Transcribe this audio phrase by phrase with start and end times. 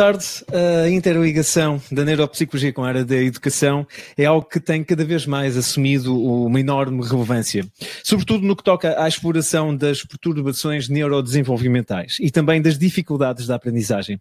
[0.00, 0.26] tarde.
[0.50, 5.26] A interligação da neuropsicologia com a área da educação é algo que tem cada vez
[5.26, 7.66] mais assumido uma enorme relevância,
[8.02, 14.18] sobretudo no que toca à exploração das perturbações neurodesenvolvimentais e também das dificuldades da aprendizagem.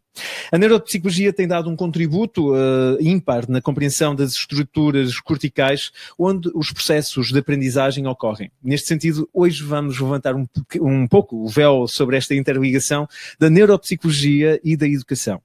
[0.51, 6.73] A neuropsicologia tem dado um contributo uh, ímpar na compreensão das estruturas corticais onde os
[6.73, 8.51] processos de aprendizagem ocorrem.
[8.61, 10.45] Neste sentido, hoje vamos levantar um,
[10.81, 13.07] um pouco o véu sobre esta interligação
[13.39, 15.41] da neuropsicologia e da educação.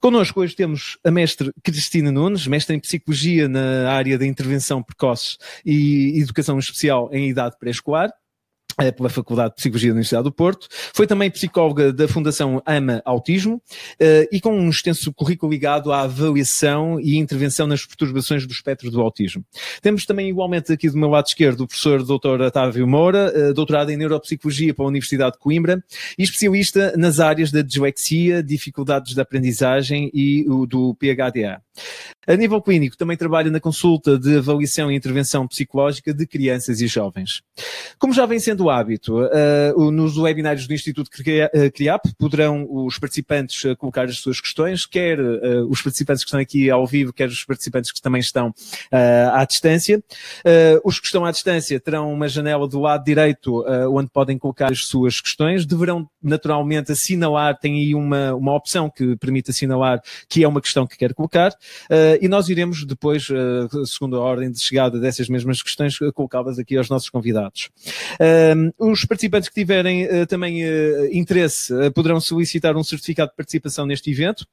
[0.00, 5.36] Connosco hoje temos a mestre Cristina Nunes, mestre em Psicologia na área da intervenção precoce
[5.64, 8.12] e educação especial em idade pré-escolar
[8.94, 10.68] pela Faculdade de Psicologia da Universidade do Porto.
[10.94, 13.62] Foi também psicóloga da Fundação AMA Autismo
[13.98, 18.90] eh, e com um extenso currículo ligado à avaliação e intervenção nas perturbações do espectro
[18.90, 19.42] do autismo.
[19.80, 22.42] Temos também igualmente aqui do meu lado esquerdo o professor Dr.
[22.42, 25.82] Otávio Moura, eh, doutorado em Neuropsicologia pela Universidade de Coimbra
[26.18, 31.62] e especialista nas áreas da dislexia, dificuldades de aprendizagem e do PHDA.
[32.26, 36.86] A nível clínico, também trabalha na consulta de avaliação e intervenção psicológica de crianças e
[36.88, 37.42] jovens.
[37.98, 43.76] Como já vem sendo hábito, uh, nos webinários do Instituto CRIAP poderão os participantes uh,
[43.76, 47.44] colocar as suas questões, quer uh, os participantes que estão aqui ao vivo, quer os
[47.44, 48.52] participantes que também estão
[49.32, 50.02] à distância.
[50.84, 54.86] os que estão à distância terão uma janela do lado direito onde podem colocar as
[54.86, 55.66] suas questões.
[55.66, 60.86] Deverão naturalmente assinalar, tem aí uma, uma opção que permite assinalar que é uma questão
[60.86, 61.52] que quer colocar.
[61.90, 66.12] Uh, e nós iremos depois, uh, segundo a ordem de chegada dessas mesmas questões, uh,
[66.12, 67.70] colocá-las aqui aos nossos convidados.
[68.78, 70.62] Os participantes que tiverem também
[71.12, 74.46] interesse poderão solicitar um certificado de participação neste evento.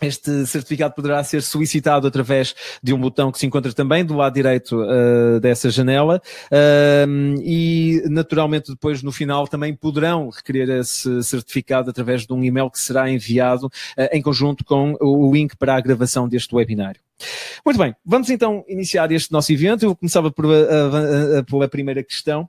[0.00, 4.34] Este certificado poderá ser solicitado através de um botão que se encontra também do lado
[4.34, 11.90] direito uh, dessa janela uh, e, naturalmente, depois no final também poderão requerer esse certificado
[11.90, 15.80] através de um e-mail que será enviado uh, em conjunto com o link para a
[15.80, 17.00] gravação deste webinário.
[17.64, 19.84] Muito bem, vamos então iniciar este nosso evento.
[19.84, 22.48] Eu começava por, a, a, a, pela primeira questão.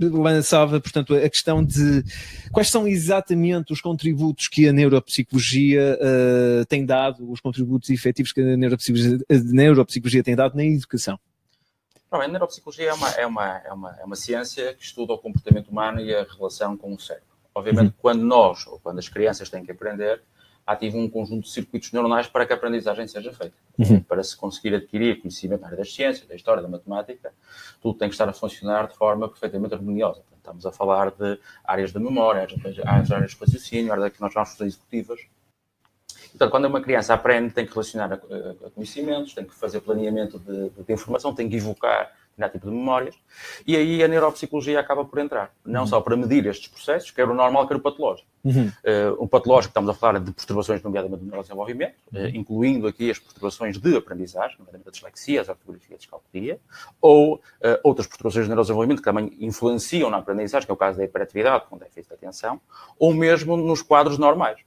[0.00, 2.02] Lançava, portanto, a questão de
[2.50, 8.40] quais são exatamente os contributos que a neuropsicologia uh, tem dado, os contributos efetivos que
[8.40, 11.18] a neuropsicologia, a neuropsicologia tem dado na educação.
[12.10, 15.18] Não, a neuropsicologia é uma, é, uma, é, uma, é uma ciência que estuda o
[15.18, 17.28] comportamento humano e a relação com o cérebro.
[17.54, 17.98] Obviamente, uhum.
[17.98, 20.22] quando nós, ou quando as crianças têm que aprender,
[20.70, 23.54] ativam um conjunto de circuitos neuronais para que a aprendizagem seja feita.
[23.76, 24.00] Uhum.
[24.02, 27.32] Para se conseguir adquirir conhecimento na área das ciências, da história, da matemática,
[27.80, 30.22] tudo tem que estar a funcionar de forma perfeitamente harmoniosa.
[30.36, 32.42] Estamos a falar de áreas da memória,
[32.86, 35.20] áreas, áreas de raciocínio, áreas que nós chamamos de executivas.
[36.30, 39.80] Portanto, quando uma criança aprende, tem que relacionar a, a, a conhecimentos, tem que fazer
[39.80, 43.14] planeamento de, de, informação, tem que evocar determinado tipo de memórias,
[43.66, 45.52] e aí a neuropsicologia acaba por entrar.
[45.64, 45.86] Não uhum.
[45.86, 48.28] só para medir estes processos, quer o normal, quer o patológico.
[48.42, 48.68] Uhum.
[48.68, 52.24] Uh, o patológico, estamos a falar de perturbações, nomeadamente do neurodesenvolvimento, uhum.
[52.24, 56.58] uh, incluindo aqui as perturbações de aprendizagem, nomeadamente a dislexia, a ortografia, a descalculia,
[57.00, 57.40] ou uh,
[57.84, 61.66] outras perturbações de neurodesenvolvimento que também influenciam na aprendizagem, que é o caso da hiperatividade,
[61.68, 62.60] com déficit de atenção,
[62.98, 64.58] ou mesmo nos quadros normais.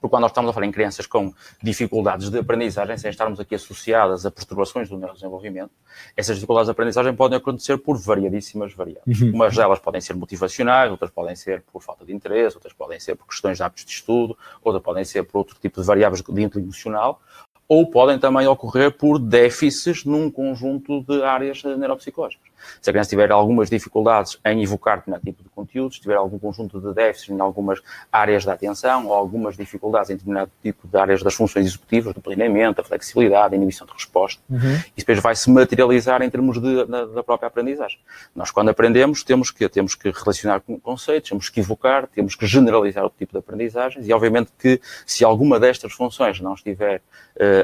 [0.00, 1.32] Porque quando nós estamos a falar em crianças com
[1.62, 5.70] dificuldades de aprendizagem, sem estarmos aqui associadas a perturbações do neurodesenvolvimento,
[6.16, 9.20] essas dificuldades de aprendizagem podem acontecer por variadíssimas variáveis.
[9.20, 9.32] Uhum.
[9.34, 13.16] Umas delas podem ser motivacionais, outras podem ser por falta de interesse, outras podem ser
[13.16, 16.42] por questões de hábitos de estudo, outras podem ser por outro tipo de variáveis de
[16.42, 17.20] índole emocional,
[17.68, 22.47] ou podem também ocorrer por déficits num conjunto de áreas neuropsicológicas.
[22.80, 26.38] Se a criança tiver algumas dificuldades em evocar determinado tipo de conteúdos, se tiver algum
[26.38, 27.80] conjunto de déficits em algumas
[28.12, 32.20] áreas da atenção ou algumas dificuldades em determinado tipo de áreas das funções executivas, do
[32.20, 34.74] planeamento, da flexibilidade, da inibição de resposta, uhum.
[34.96, 37.98] isso depois vai se materializar em termos de, da, da, própria aprendizagem.
[38.34, 42.46] Nós, quando aprendemos, temos que, temos que relacionar com conceitos, temos que evocar, temos que
[42.46, 47.02] generalizar o tipo de aprendizagens e, obviamente, que se alguma destas funções não estiver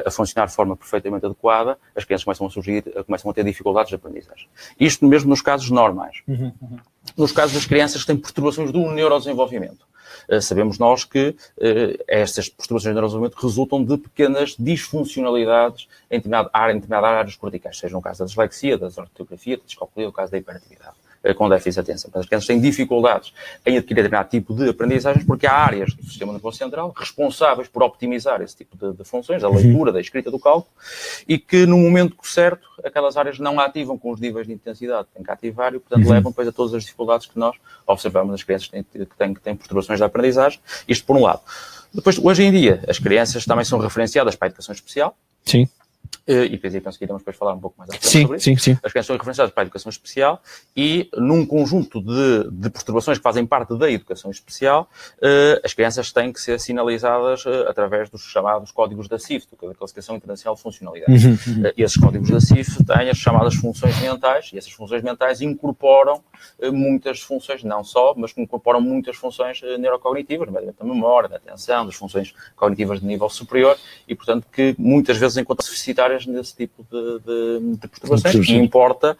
[0.05, 3.89] a funcionar de forma perfeitamente adequada, as crianças começam a surgir, começam a ter dificuldades
[3.89, 4.47] de aprendizagem.
[4.79, 6.21] Isto mesmo nos casos normais.
[6.27, 6.77] Uhum, uhum.
[7.17, 9.85] Nos casos das crianças que têm perturbações do neurodesenvolvimento.
[10.29, 16.49] Uh, sabemos nós que uh, estas perturbações do neurodesenvolvimento resultam de pequenas disfuncionalidades em determinada
[16.53, 20.07] área, em determinada área dos corticais, seja no caso da dislexia, da ortografia, da descalculia,
[20.07, 20.95] no caso da hiperatividade.
[21.25, 22.11] Eh, com déficit de atenção.
[22.13, 23.33] As crianças têm dificuldades
[23.65, 27.81] em adquirir determinado tipo de aprendizagens porque há áreas do sistema nervoso central responsáveis por
[27.81, 30.71] optimizar esse tipo de, de funções, da leitura, da escrita, do cálculo,
[31.27, 35.15] e que no momento certo aquelas áreas não ativam com os níveis de intensidade que
[35.15, 36.11] têm que ativar e, portanto, uhum.
[36.11, 37.55] levam depois a todas as dificuldades que nós
[37.87, 40.59] observamos nas crianças que têm, que têm, que têm perturbações da aprendizagem.
[40.87, 41.41] Isto por um lado.
[41.91, 45.17] Depois, hoje em dia, as crianças também são referenciadas para a educação especial.
[45.43, 45.67] Sim
[46.27, 48.45] e depois penso que iremos depois falar um pouco mais sim, sobre isso.
[48.45, 48.77] Sim, sim.
[48.83, 50.41] As crianças são referenciadas para a educação especial
[50.75, 56.11] e num conjunto de, de perturbações que fazem parte da educação especial, uh, as crianças
[56.11, 60.61] têm que ser sinalizadas uh, através dos chamados códigos da CIF, da Classificação Internacional de
[60.61, 61.11] Funcionalidade.
[61.11, 61.63] Uhum, uhum.
[61.63, 65.41] Uh, e esses códigos da CIF têm as chamadas funções mentais e essas funções mentais
[65.41, 66.23] incorporam
[66.71, 71.85] muitas funções, não só, mas que incorporam muitas funções neurocognitivas, nomeadamente da memória, da atenção,
[71.85, 75.71] das funções cognitivas de nível superior e, portanto, que muitas vezes encontram-se
[76.27, 78.49] nesse tipo de, de, de perturbações.
[78.49, 79.17] E importa,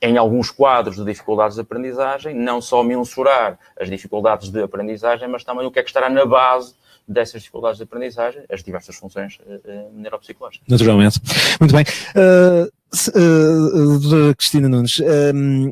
[0.00, 5.44] em alguns quadros de dificuldades de aprendizagem, não só mensurar as dificuldades de aprendizagem, mas
[5.44, 6.74] também o que é que estará na base
[7.08, 10.68] dessas dificuldades de aprendizagem, as diversas funções uh, neuropsicológicas.
[10.68, 11.18] Naturalmente.
[11.58, 11.84] Muito bem.
[12.14, 12.70] Uh,
[13.18, 15.02] uh, Cristina Nunes, uh,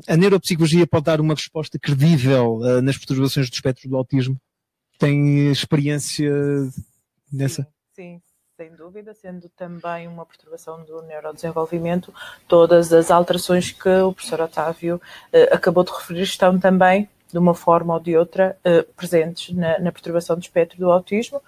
[0.08, 4.40] a neuropsicologia pode dar uma resposta credível uh, nas perturbações do espectro do autismo?
[4.98, 6.32] Tem experiência
[7.30, 7.68] nessa?
[7.92, 12.12] Sim, sim sem dúvida, sendo também uma perturbação do neurodesenvolvimento,
[12.48, 17.54] todas as alterações que o professor Otávio uh, acabou de referir estão também de uma
[17.54, 21.42] forma ou de outra, uh, presentes na, na, perturbação do espectro do autismo.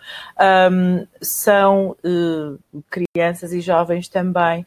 [0.71, 4.67] Um, são uh, crianças e jovens também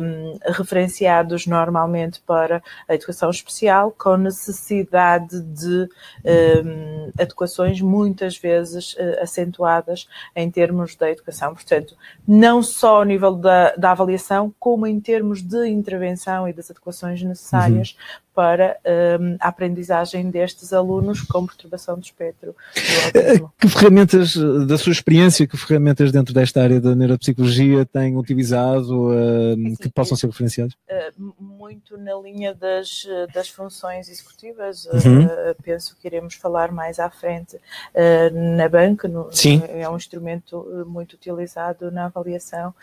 [0.00, 5.88] um, referenciados normalmente para a educação especial, com necessidade de
[6.64, 11.54] um, adequações muitas vezes uh, acentuadas em termos da educação.
[11.54, 11.94] Portanto,
[12.26, 17.22] não só ao nível da, da avaliação, como em termos de intervenção e das adequações
[17.22, 18.78] necessárias uhum para
[19.20, 22.54] um, a aprendizagem destes alunos com perturbação do espectro.
[23.12, 24.34] Do eh, que ferramentas,
[24.66, 30.16] da sua experiência, que ferramentas dentro desta área da neuropsicologia têm utilizado uh, que possam
[30.16, 30.72] ser referenciadas?
[30.88, 34.86] Uh, muito na linha das, das funções executivas.
[34.86, 35.24] Uhum.
[35.24, 37.58] Uh, penso que iremos falar mais à frente
[38.56, 39.08] na banca.
[39.08, 39.62] No, Sim.
[39.68, 42.74] É um instrumento muito utilizado na avaliação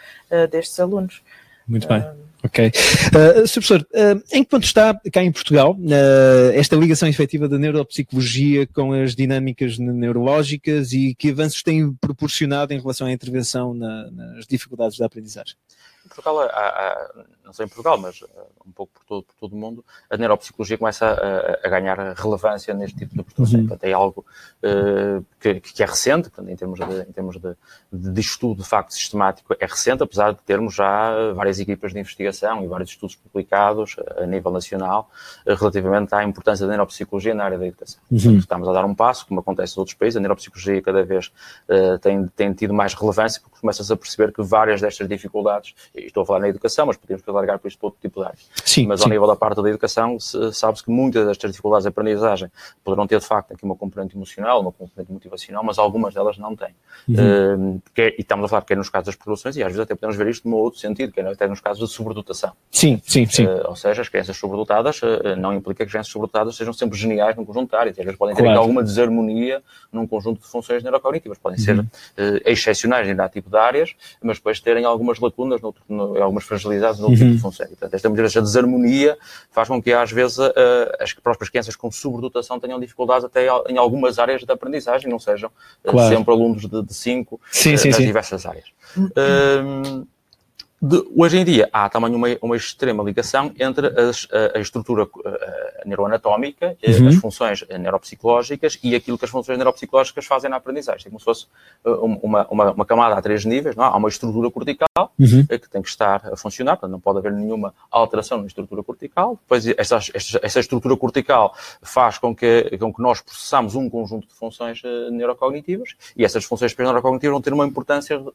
[0.52, 1.22] destes alunos.
[1.70, 2.04] Muito bem.
[2.42, 2.68] Ok.
[2.68, 3.62] Uh, Sr.
[3.62, 8.66] Professor, uh, em que ponto está cá em Portugal uh, esta ligação efetiva da neuropsicologia
[8.66, 14.48] com as dinâmicas neurológicas e que avanços tem proporcionado em relação à intervenção na, nas
[14.48, 15.56] dificuldades da aprendizagem?
[16.10, 18.24] Em Portugal, há, há, não só em Portugal, mas
[18.66, 22.74] um pouco por todo, por todo o mundo, a neuropsicologia começa a, a ganhar relevância
[22.74, 23.60] neste tipo de perturbação.
[23.60, 23.68] Uhum.
[23.68, 24.26] Portanto, é algo
[24.64, 27.56] uh, que, que, é recente, portanto, em termos, de, em termos de,
[27.92, 32.64] de, estudo de facto sistemático, é recente, apesar de termos já várias equipas de investigação
[32.64, 35.10] e vários estudos publicados a nível nacional
[35.46, 38.02] uh, relativamente à importância da neuropsicologia na área da educação.
[38.12, 38.18] Uhum.
[38.18, 41.32] Portanto, estamos a dar um passo, como acontece em outros países, a neuropsicologia cada vez
[41.68, 45.74] uh, tem, tem tido mais relevância, porque começa-se a perceber que várias destas dificuldades,
[46.06, 48.50] estou a falar na educação, mas podemos alargar para isto para outro tipo de áreas.
[48.66, 49.06] Sim, mas sim.
[49.06, 52.52] ao nível da parte da educação, sabe-se que muitas destas dificuldades de aprendizagem
[52.84, 56.56] poderão ter, de facto, aqui uma componente emocional, uma componente motivacional, mas algumas delas não
[56.56, 56.74] têm.
[57.08, 57.76] Uhum.
[57.76, 59.80] Uh, é, e estamos a falar que é nos casos das progressões, e às vezes
[59.80, 62.54] até podemos ver isto num outro sentido, que é até nos casos de sobredotação.
[62.72, 63.46] Sim, sim, sim.
[63.46, 66.98] Uh, ou seja, as crianças sobredotadas uh, não implica que as crianças sobredotadas sejam sempre
[66.98, 67.96] geniais num conjunto de áreas.
[67.96, 68.60] Vezes podem ter claro.
[68.60, 69.62] alguma desarmonia
[69.92, 71.38] num conjunto de funções neurocognitivas.
[71.38, 71.88] Podem ser uhum.
[72.46, 77.00] excepcionais em dado tipo de áreas, mas depois terem algumas lacunas, noutro, no, algumas fragilidades
[77.00, 77.16] no uhum.
[77.16, 77.68] tipo de função.
[77.68, 79.18] Portanto, esta, muitas vezes, a desarmonia
[79.52, 80.38] faz com que, às vezes,
[81.00, 85.52] as próprias crianças com sobredotação tenham dificuldades até em algumas áreas da aprendizagem, não sejam
[85.84, 86.16] claro.
[86.16, 88.66] sempre alunos de 5 nas diversas áreas.
[88.96, 90.06] Uhum.
[90.82, 95.04] De, hoje em dia há também uma, uma extrema ligação entre as, a, a, estrutura
[95.04, 97.08] a, neuroanatómica, eh, uhum.
[97.10, 101.08] as funções neuropsicológicas e aquilo que as funções neuropsicológicas fazem na aprendizagem.
[101.08, 101.48] É como se fosse
[101.84, 103.84] eh, uma, uma, uma camada a três níveis, não?
[103.84, 103.88] É?
[103.88, 105.46] há uma estrutura cortical uhum.
[105.50, 108.82] Eh, que tem que estar a funcionar, portanto não pode haver nenhuma alteração na estrutura
[108.82, 109.38] cortical.
[109.42, 114.28] Depois esta, esta, esta estrutura cortical faz com que, com que nós processamos um conjunto
[114.28, 118.34] de funções uh, neurocognitivas e essas funções neurocognitivas vão ter uma importância uh,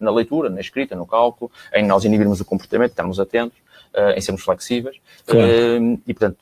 [0.00, 3.58] na leitura, na escrita, no cálculo, em em nós inibirmos o comportamento, estarmos atentos,
[3.94, 4.96] uh, em sermos flexíveis.
[5.26, 5.46] Claro.
[5.46, 6.38] Uh, e, portanto,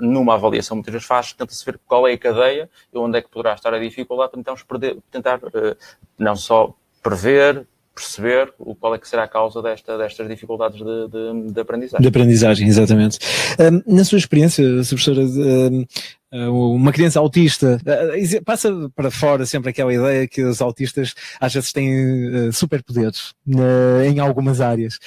[0.00, 3.28] numa avaliação, muitas vezes faz, tenta-se ver qual é a cadeia e onde é que
[3.28, 5.40] poderá estar a dificuldade, tentamos perder, tentar
[6.18, 11.08] não só prever, perceber o qual é que será a causa desta, destas dificuldades de,
[11.08, 12.02] de, de aprendizagem.
[12.02, 13.18] De aprendizagem, exatamente.
[13.60, 15.86] Um, na sua experiência, professora, um, eh,
[16.50, 17.80] uma criança autista.
[17.84, 24.02] Eh, passa para fora sempre aquela ideia que os autistas às vezes têm superpoderes uh,
[24.04, 24.98] em algumas áreas.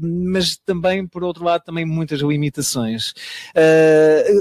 [0.00, 3.12] Mas também por outro lado também muitas limitações.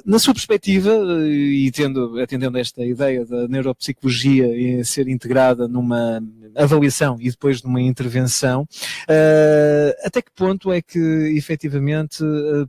[0.06, 0.92] Na sua perspectiva
[1.28, 6.22] e tendo, atendendo esta ideia da neuropsicologia ser integrada numa
[6.56, 8.68] avaliação e depois numa intervenção
[10.04, 11.00] até que ponto é que
[11.36, 12.24] efetivamente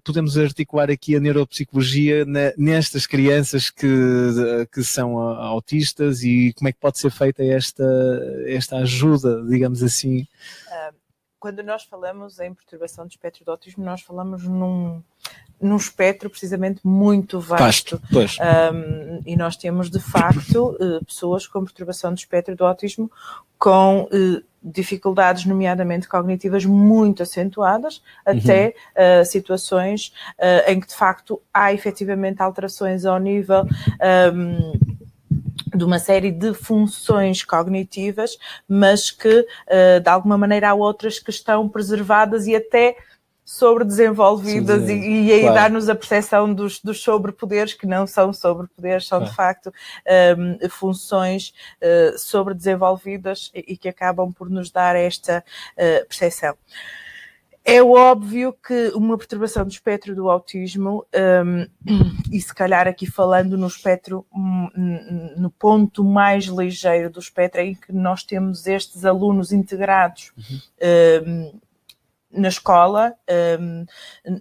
[0.05, 2.25] podemos articular aqui a neuropsicologia
[2.57, 3.87] nestas crianças que,
[4.73, 7.85] que são autistas e como é que pode ser feita esta,
[8.47, 10.27] esta ajuda, digamos assim?
[11.43, 15.03] Quando nós falamos em perturbação de espectro do autismo, nós falamos num,
[15.61, 18.01] num espectro precisamente muito vasto.
[18.09, 18.41] vasto
[18.73, 23.11] um, e nós temos, de facto, uh, pessoas com perturbação de espectro do autismo
[23.59, 29.23] com uh, dificuldades, nomeadamente cognitivas, muito acentuadas, até uhum.
[29.23, 30.13] uh, situações
[30.69, 33.67] em que, de facto, há efetivamente alterações ao nível.
[34.33, 34.93] Um,
[35.75, 38.39] de uma série de funções cognitivas,
[38.69, 39.47] mas que
[40.03, 42.97] de alguma maneira há outras que estão preservadas e até
[43.45, 45.11] sobredesenvolvidas sim, sim.
[45.11, 45.55] e, e aí claro.
[45.55, 49.31] dá-nos a percepção dos, dos sobrepoderes que não são sobrepoderes, são claro.
[49.31, 49.75] de facto
[50.39, 51.53] um, funções
[51.83, 56.57] uh, sobredesenvolvidas e, e, que acabam por nos dar esta uh, percepção.
[57.65, 61.67] É óbvio que uma perturbação do espectro do autismo, um,
[62.31, 64.69] e se calhar aqui falando no espectro, hum,
[65.37, 70.61] no ponto mais ligeiro do espectro, em que nós temos estes alunos integrados uhum.
[71.25, 71.61] um,
[72.33, 73.15] na escola,
[73.61, 73.85] um,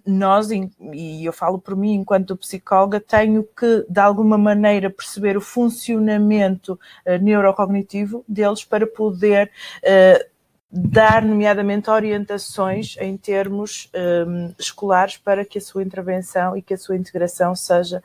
[0.06, 5.40] nós, e eu falo por mim enquanto psicóloga, tenho que, de alguma maneira, perceber o
[5.40, 6.72] funcionamento
[7.06, 10.31] uh, neurocognitivo deles para poder uh,
[10.72, 13.90] dar, nomeadamente, orientações em termos
[14.26, 18.02] um, escolares para que a sua intervenção e que a sua integração seja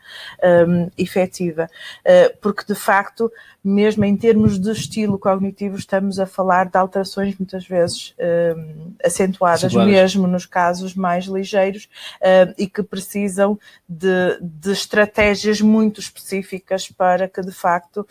[0.68, 1.70] um, efetiva.
[2.06, 3.32] Uh, porque, de facto,
[3.64, 9.74] mesmo em termos de estilo cognitivo, estamos a falar de alterações muitas vezes um, acentuadas,
[9.74, 11.86] mesmo nos casos mais ligeiros,
[12.22, 13.58] uh, e que precisam
[13.88, 18.06] de, de, estratégias muito específicas para que, de facto,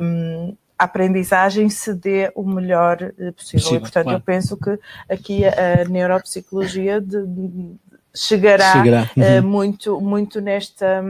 [0.00, 3.32] um, a aprendizagem se dê o melhor eh, possível.
[3.32, 4.18] possível e, portanto, claro.
[4.18, 4.78] eu penso que
[5.08, 7.76] aqui a, neuropsicologia de, de,
[8.14, 9.10] chegará, chegará.
[9.16, 9.46] Eh, uhum.
[9.46, 11.02] Uh, muito, muito nesta,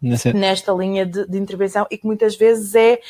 [0.00, 0.32] Nessa...
[0.32, 3.00] nesta linha de, de, intervenção e que muitas vezes é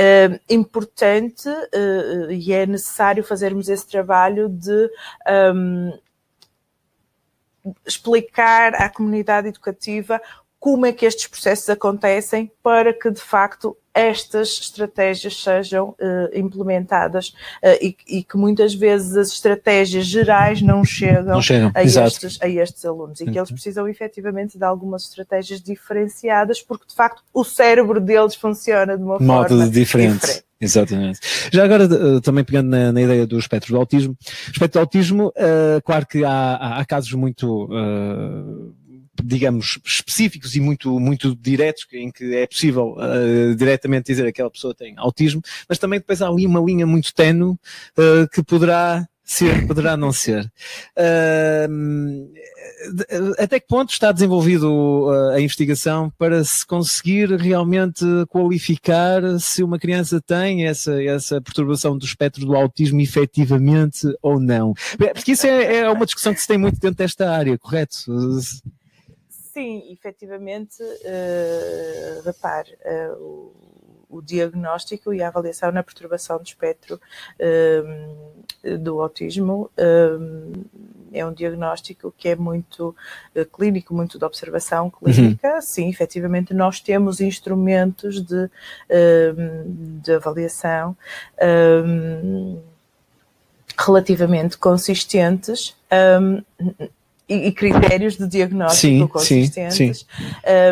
[0.00, 4.90] uh, importante uh, e é necessário fazermos esse trabalho de
[5.54, 5.92] um,
[7.86, 10.20] explicar à comunidade educativa
[10.60, 17.28] como é que estes processos acontecem para que de facto estas estratégias sejam uh, implementadas
[17.62, 21.72] uh, e, e, que muitas vezes as estratégias gerais não chegam, não chegam.
[21.74, 23.54] A, estes, a, estes, alunos e que eles uhum.
[23.56, 29.18] precisam efetivamente de algumas estratégias diferenciadas porque de facto o cérebro deles funciona de uma
[29.18, 30.20] Modo forma diferente.
[30.20, 30.44] diferente.
[30.60, 31.20] Exatamente.
[31.50, 34.14] Já agora, uh, também pegando na, na, ideia do espectro do autismo,
[34.52, 35.32] espectro do autismo,
[35.84, 37.66] claro que há, há casos muito
[39.22, 44.50] digamos, específicos e muito, muito diretos, em que é possível uh, diretamente dizer que aquela
[44.50, 47.58] pessoa tem autismo, mas também depois há ali uma linha muito tenue uh,
[48.32, 50.44] que poderá ser, poderá não ser.
[50.96, 52.30] Uh,
[53.38, 60.20] até que ponto está desenvolvido a investigação para se conseguir realmente qualificar se uma criança
[60.20, 64.72] tem essa, essa perturbação do espectro do autismo efetivamente ou não?
[65.14, 67.96] Porque isso é, é uma discussão que se tem muito dentro desta área, correto?
[69.52, 73.52] Sim, efetivamente, uh, repare, uh, o,
[74.08, 77.00] o, diagnóstico e a avaliação na perturbação do espectro
[77.40, 79.68] uh, do autismo
[81.12, 82.94] é um diagnóstico que é muito
[83.52, 85.54] clínico, muito de observação clínica.
[85.54, 85.60] Uhum.
[85.62, 88.50] Sim, efetivamente, nós temos instrumentos de,
[90.02, 90.94] de avaliação
[93.78, 95.74] relativamente consistentes.
[96.20, 96.42] Um,
[97.34, 100.06] e, critérios de diagnóstico sim, consistentes, sim, sim.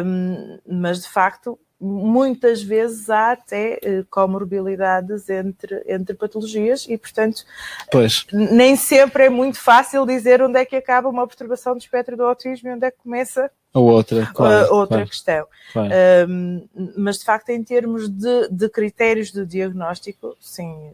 [0.04, 7.44] Um, mas de facto muitas vezes há até uh, comorbilidades entre, entre patologias e, portanto,
[7.90, 8.26] pois.
[8.32, 12.24] nem sempre é muito fácil dizer onde é que acaba uma perturbação do espectro do
[12.24, 15.46] autismo e onde é que começa a outra, claro, outra claro, questão.
[15.72, 15.92] Claro.
[16.28, 20.90] Um, mas, de facto, em termos de, de critérios de diagnóstico, sim,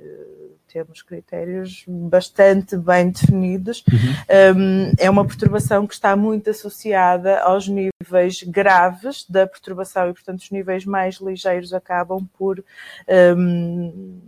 [0.75, 3.85] temos critérios bastante bem definidos.
[3.88, 4.59] Uhum.
[4.59, 10.40] Um, é uma perturbação que está muito associada aos níveis graves da perturbação e, portanto,
[10.40, 12.64] os níveis mais ligeiros acabam por
[13.37, 14.21] um,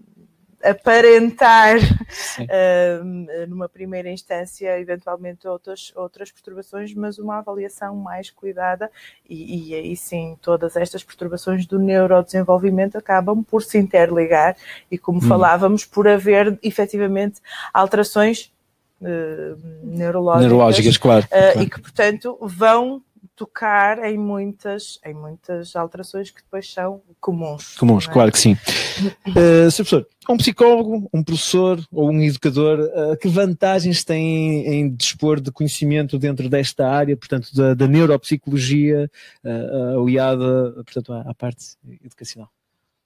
[0.71, 8.91] aparentar uh, numa primeira instância eventualmente outras, outras perturbações, mas uma avaliação mais cuidada
[9.29, 14.57] e, e aí sim todas estas perturbações do neurodesenvolvimento acabam por se interligar
[14.91, 15.29] e como hum.
[15.29, 17.41] falávamos, por haver efetivamente
[17.73, 18.53] alterações
[19.01, 21.63] uh, neurológicas, neurológicas claro, uh, claro.
[21.63, 23.03] e que portanto vão
[23.37, 27.77] tocar em muitas, em muitas alterações que depois são comuns.
[27.77, 28.13] Comuns, é?
[28.13, 28.55] claro que sim.
[29.29, 29.85] Uh, Sr.
[29.85, 35.53] Professor, um psicólogo, um professor ou um educador, uh, que vantagens tem em dispor de
[35.53, 39.11] conhecimento dentro desta área, portanto, da, da neuropsicologia,
[39.45, 42.49] uh, aliada, portanto, à, à parte educacional?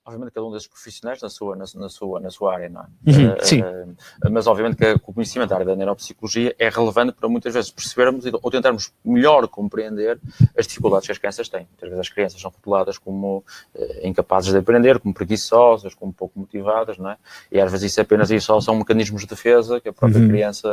[0.04, 2.86] Obviamente, cada um desses profissionais na sua, na, na sua, na sua área, não é?
[3.06, 3.62] Uhum, uh, sim.
[3.62, 3.96] Uh,
[4.30, 8.24] mas, obviamente, que o conhecimento da área da neuropsicologia é relevante para muitas vezes percebermos
[8.26, 10.18] ou tentarmos melhor compreender
[10.56, 11.66] as dificuldades que as crianças têm.
[11.70, 16.38] Muitas vezes as crianças são rotuladas como uh, incapazes de aprender, como preguiçosas, como pouco
[16.38, 17.16] motivadas, não é?
[17.52, 20.20] E às vezes isso é apenas isso só são mecanismos de defesa que a própria
[20.20, 20.28] uhum.
[20.28, 20.68] criança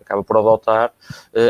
[0.00, 0.92] acaba por adotar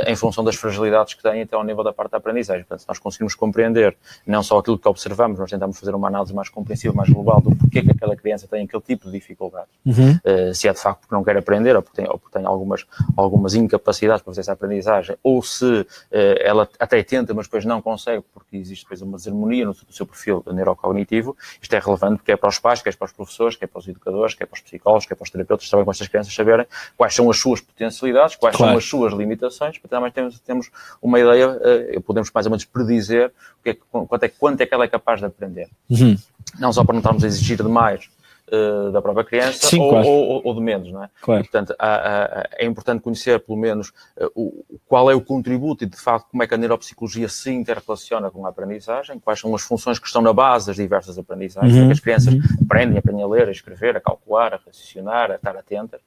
[0.07, 2.65] em função das fragilidades que têm até ao nível da parte da aprendizagem.
[2.65, 6.35] Portanto, se nós conseguimos compreender não só aquilo que observamos, mas tentamos fazer uma análise
[6.35, 9.71] mais compreensiva, mais global do porquê que aquela criança tem aquele tipo de dificuldades.
[9.85, 10.19] Uhum.
[10.25, 12.47] Uh, se é de facto porque não quer aprender ou porque tem, ou porque tem
[12.47, 17.65] algumas, algumas incapacidades para fazer essa aprendizagem, ou se uh, ela até tenta, mas depois
[17.65, 22.17] não consegue porque existe depois uma desarmonia no, no seu perfil neurocognitivo, isto é relevante
[22.17, 24.57] porque é para os pais, quer para os professores, quer para os educadores, quer para
[24.57, 26.67] os psicólogos, quer para os terapeutas, também com estas crianças saberem
[26.97, 28.73] quais são as suas potencialidades, quais claro.
[28.73, 32.65] são as suas limitações, para também temos, temos uma ideia, uh, podemos mais ou menos
[32.65, 35.69] predizer o que é, quanto, é, quanto é que ela é capaz de aprender.
[35.89, 36.17] Uhum
[36.59, 38.09] não só para não estarmos a exigir demais
[38.53, 40.07] uh, da própria criança Sim, ou, claro.
[40.07, 41.11] ou, ou, de menos, não é?
[41.21, 41.43] Claro.
[41.43, 45.87] Portanto, há, há, é importante conhecer, pelo menos, uh, o, qual é o contributo e,
[45.87, 49.63] de facto, como é que a neuropsicologia se interrelaciona com a aprendizagem, quais são as
[49.63, 51.87] funções que estão na base das diversas aprendizagens, uhum.
[51.87, 52.41] que as crianças uhum.
[52.65, 56.01] aprendem, aprendem a ler, a escrever, a calcular, a raciocinar, a estar atentas,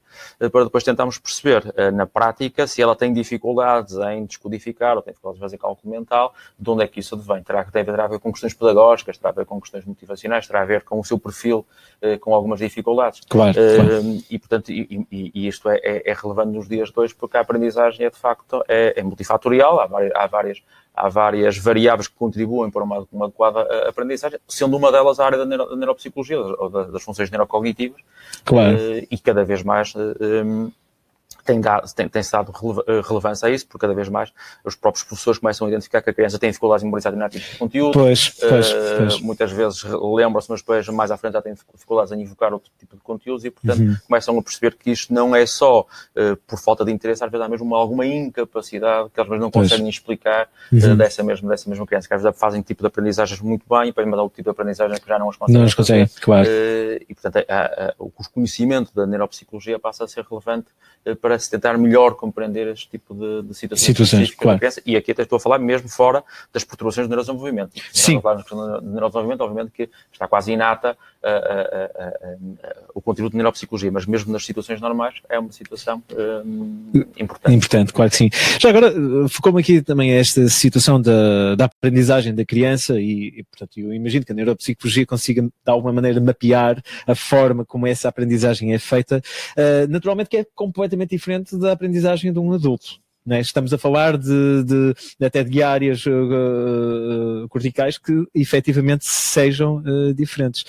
[0.51, 5.39] para depois tentarmos perceber, na prática, se ela tem dificuldades em descodificar ou tem dificuldades
[5.39, 7.43] em fazer cálculo mental, de onde é que isso advém.
[7.43, 10.61] Terá, deve, terá a ver com questões pedagógicas, terá a ver com questões motivacionais, terá
[10.61, 11.65] a ver com o seu perfil,
[12.21, 13.21] com algumas dificuldades.
[13.27, 14.23] Claro, claro.
[14.29, 17.37] E, portanto, e, e, e isto é, é, é, relevante nos dias de hoje porque
[17.37, 20.63] a aprendizagem é, de facto, é, é multifatorial, há várias, há várias,
[20.95, 25.25] há várias variáveis que contribuem para uma, uma adequada eh, aprendizagem, sendo uma delas a
[25.25, 28.01] área da, neuro, da neuropsicologia, ou das funções neurocognitivas,
[28.43, 28.77] claro.
[28.77, 29.93] Uh, e cada vez mais...
[29.95, 30.71] Uh,
[31.45, 32.51] tem, dado, tem, tem dado
[32.87, 34.33] eh, relevância a isso, porque cada vez mais
[34.63, 37.51] os próprios professores começam a identificar que a criança tem dificuldades em memorizar determinado tipo
[37.51, 37.93] de conteúdo.
[37.93, 39.21] Pois, pois, uh, pois.
[39.21, 42.95] Muitas vezes lembram-se, mas depois mais à frente já têm dificuldades em invocar outro tipo
[42.95, 43.95] de conteúdos e, portanto, uhum.
[44.07, 47.45] começam a perceber que isto não é só uh, por falta de interesse, às vezes
[47.45, 50.93] há mesmo uma, alguma incapacidade que às vezes não conseguem explicar uhum.
[50.93, 53.83] uh, dessa, mesma, dessa mesma criança, que às vezes fazem tipo de aprendizagens muito bem
[53.83, 55.59] e depois mandar o tipo de aprendizagem que já não as conseguem.
[55.59, 56.47] Não as conseguem, claro.
[56.47, 60.67] e, portanto, a, a, o conhecimento da neuropsicologia passa a ser relevante
[61.21, 64.59] para se tentar melhor compreender este tipo de, de situações, situações claro.
[64.85, 67.71] E aqui até estou a falar mesmo fora das perturbações do neurodesenvolvimento.
[67.91, 68.21] Sim.
[68.21, 68.43] Falar de
[68.85, 74.31] neurodesenvolvimento, obviamente que está quase inata uh, uh, uh, o contributo de neuropsicologia, mas mesmo
[74.31, 76.01] nas situações normais é uma situação
[77.17, 77.53] importante.
[77.53, 78.29] Importante, claro que sim.
[78.59, 78.93] Já agora,
[79.29, 84.25] focou-me aqui também esta situação da, da aprendizagem da criança e, e, portanto, eu imagino
[84.25, 89.21] que a neuropsicologia consiga, de alguma maneira, mapear a forma como essa aprendizagem é feita,
[89.89, 91.24] naturalmente que é completamente diferente
[91.57, 92.99] da aprendizagem de um adulto.
[93.25, 93.39] Né?
[93.39, 100.63] Estamos a falar de, de, até de áreas uh, corticais que efetivamente sejam uh, diferentes.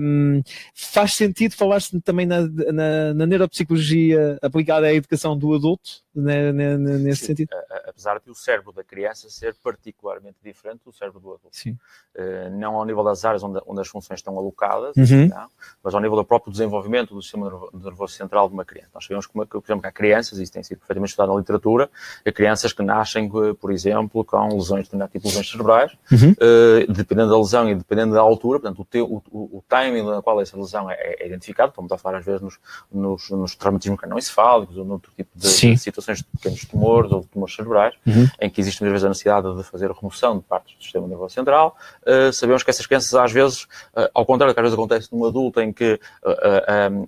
[0.00, 0.42] Um,
[0.74, 6.76] faz sentido falar-se também na, na, na, neuropsicologia aplicada à educação do adulto, né, né,
[6.76, 7.50] nesse Sim, sentido?
[7.86, 11.48] Apesar de o cérebro da criança ser particularmente diferente do cérebro do adulto.
[11.52, 11.76] Sim.
[12.16, 15.28] Uh, não ao nível das áreas onde, onde as funções estão alocadas, uhum.
[15.28, 15.48] não,
[15.82, 18.90] mas ao nível do próprio desenvolvimento do sistema nervoso central de uma criança.
[18.94, 21.77] Nós sabemos que, por exemplo, que há crianças, isso tem sido perfeitamente estudado na literatura,
[22.26, 26.32] a crianças que nascem, por exemplo, com lesões, de tipo lesões cerebrais, uhum.
[26.32, 30.22] uh, dependendo da lesão e dependendo da altura, portanto, o, teu, o, o, timing na
[30.22, 32.58] qual essa lesão é, é identificado, está a falar às vezes nos,
[32.92, 37.26] nos, nos traumatismos cranioencefálicos ou noutro tipo de, de, situações de pequenos tumores ou de
[37.26, 38.26] tumores cerebrais, uhum.
[38.40, 41.34] em que existe muitas vezes a necessidade de fazer remoção de partes do sistema nervoso
[41.34, 41.76] central.
[42.02, 45.08] Uh, sabemos que essas crianças, às vezes, uh, ao contrário do que às vezes acontece
[45.12, 45.98] num adulto, em que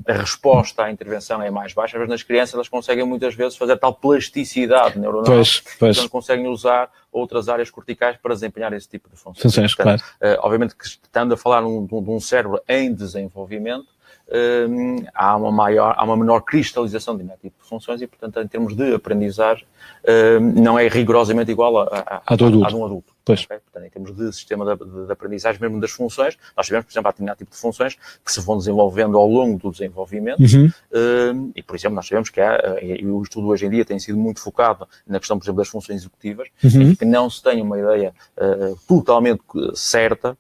[0.07, 3.57] a resposta à intervenção é mais baixa, às vezes nas crianças elas conseguem muitas vezes
[3.57, 5.97] fazer tal plasticidade elasticidade neuronal, pois, pois.
[5.97, 9.43] então conseguem usar outras áreas corticais para desempenhar esse tipo de funções.
[9.43, 10.39] Funções, Portanto, claro.
[10.39, 13.89] Uh, obviamente que estando a falar de um, de um cérebro em desenvolvimento,
[14.31, 18.49] uh, há uma maior, há uma menor cristalização de tipo de funções e, portanto, em
[18.49, 19.65] termos de aprendizagem,
[20.05, 23.13] uh, não é rigorosamente igual a, a, a, a, do a de um adulto.
[23.25, 23.45] Pois.
[23.45, 23.59] Okay?
[23.59, 27.09] Portanto, em termos de sistema de, de, aprendizagem, mesmo das funções, nós sabemos, por exemplo,
[27.09, 30.41] há determinado tipo de funções que se vão desenvolvendo ao longo do desenvolvimento.
[30.41, 30.67] Uhum.
[30.67, 33.99] Uh, e, por exemplo, nós sabemos que há, e o estudo hoje em dia tem
[33.99, 36.95] sido muito focado na questão, por exemplo, das funções executivas, uhum.
[36.95, 39.43] que não se tem uma ideia uh, totalmente
[39.75, 40.37] certa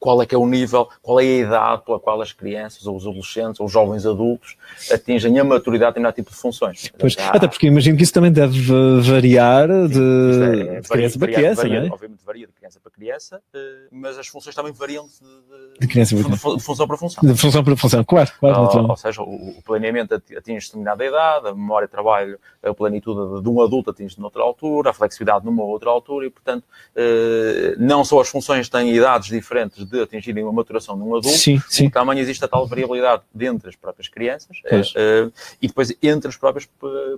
[0.00, 2.96] qual é que é o nível, qual é a idade pela qual as crianças, ou
[2.96, 4.56] os adolescentes, ou os jovens adultos
[4.90, 6.90] atingem a maturidade em tipo de funções.
[6.98, 7.14] Pois.
[7.18, 8.58] Até porque imagino que isso também deve
[9.02, 11.90] variar de, é, de criança para criança, varia, é?
[11.90, 13.58] Obviamente varia de criança para criança, eh,
[13.92, 17.22] mas as funções também variam de, de, de criança de, de função para função.
[17.22, 18.30] De função para função, claro.
[18.40, 22.72] claro ou, ou seja, o, o, planeamento atinge determinada idade, a memória de trabalho, a
[22.72, 26.64] plenitude de, de um adulto atinge noutra altura, a flexibilidade numa outra altura e, portanto,
[26.96, 31.60] eh, não só as funções têm idades diferentes de atingirem uma maturação num adulto, sim,
[31.68, 31.90] sim.
[31.90, 36.36] também existe a tal variabilidade dentre as próprias crianças eh, eh, e depois entre as
[36.36, 36.68] próprias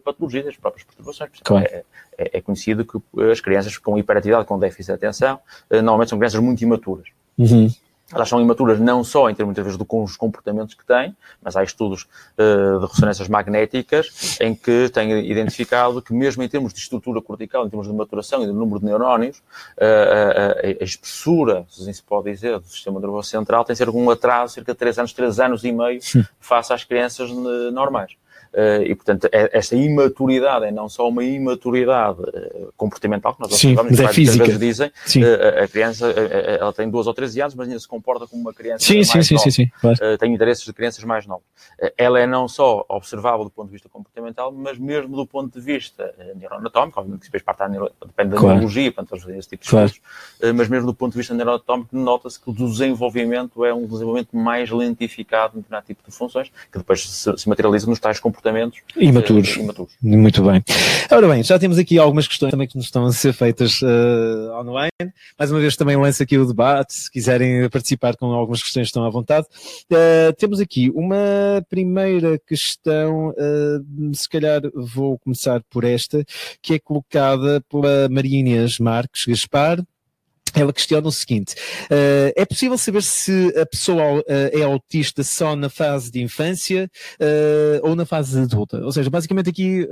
[0.04, 1.30] patologias, as próprias perturbações.
[1.42, 1.66] Claro.
[1.66, 1.84] É,
[2.18, 2.98] é, é, conhecido que
[3.30, 5.38] as crianças com hiperatividade, com déficit de atenção,
[5.70, 7.08] normalmente são crianças muito imaturas.
[7.38, 7.70] Uhum.
[8.12, 11.62] Elas são imaturas não só em termos, muitas vezes, dos comportamentos que têm, mas há
[11.62, 12.06] estudos
[12.38, 17.66] uh, de ressonâncias magnéticas em que têm identificado que, mesmo em termos de estrutura cortical,
[17.66, 19.82] em termos de maturação e de número de neurónios, uh,
[20.64, 23.98] a, a, espessura, se assim se pode dizer, do sistema nervoso central tem cerca de
[23.98, 26.00] um atraso, cerca de 3 anos, 3 anos e meio,
[26.40, 27.30] face às crianças
[27.72, 28.12] normais.
[28.52, 33.54] Uh, e, portanto, é, esta imaturidade é não só uma imaturidade uh, comportamental, que nós
[33.54, 34.44] Sim, observamos, mas é física.
[34.44, 38.26] vezes dizem, uh, a criança, ela tem 12 ou 13 anos, mas ainda se comporta
[38.26, 39.44] como uma criança sim, mais sim, sim, nova.
[39.44, 40.18] Sim, sim, claro.
[40.18, 41.44] tem interesses de crianças mais novas.
[41.96, 45.64] ela é não só observável do ponto de vista comportamental, mas mesmo do ponto de
[45.64, 48.48] vista neuroanatómico, obviamente que depois parte da neuro, depende da claro.
[48.48, 49.86] neurologia, portanto, esse tipo de claro.
[49.86, 54.36] estudos, mas mesmo do ponto de vista neuroanatómico, nota-se que o desenvolvimento é um desenvolvimento
[54.36, 58.41] mais lentificado em determinado tipo de funções, que depois se, se materializa nos tais comportamentos
[58.96, 59.56] imaturos.
[59.56, 59.92] imaturos.
[60.02, 60.62] Muito bem.
[61.10, 64.52] Ora bem, já temos aqui algumas questões também que nos estão a ser feitas uh,
[64.54, 65.12] online.
[65.38, 69.04] Mais uma vez também lanço aqui o debate, se quiserem participar com algumas questões estão
[69.04, 69.46] à vontade.
[69.90, 76.24] Uh, temos aqui uma primeira questão, uh, se calhar vou começar por esta,
[76.60, 79.82] que é colocada pela Maria Inês Marques Gaspar
[80.56, 85.56] ela questiona o seguinte: uh, é possível saber se a pessoa uh, é autista só
[85.56, 88.78] na fase de infância uh, ou na fase adulta?
[88.78, 89.86] Ou seja, basicamente aqui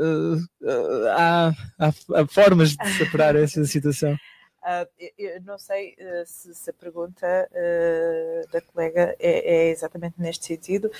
[1.16, 4.16] há, há, há, formas de separar essa situação.
[4.61, 10.16] Uh, eu não sei uh, se, se, a pergunta uh, da colega é, é, exatamente
[10.18, 10.90] neste sentido,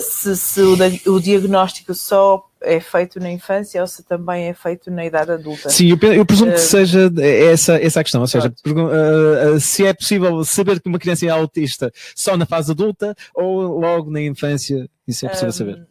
[0.00, 0.74] se, se o,
[1.12, 5.68] o, diagnóstico só é feito na infância ou se também é feito na idade adulta.
[5.68, 8.50] Sim, eu, eu presumo que seja essa, essa a questão, ou seja,
[9.60, 14.10] se é possível saber que uma criança é autista só na fase adulta ou logo
[14.10, 15.88] na infância, isso é possível um, saber.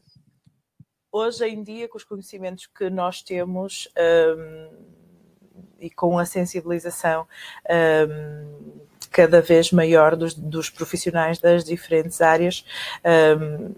[1.12, 5.01] Hoje em dia, com os conhecimentos que nós temos, um,
[5.82, 7.28] e com a sensibilização
[7.70, 8.72] um,
[9.12, 12.64] cada vez maior dos, dos, profissionais das diferentes áreas.
[13.04, 13.74] Um,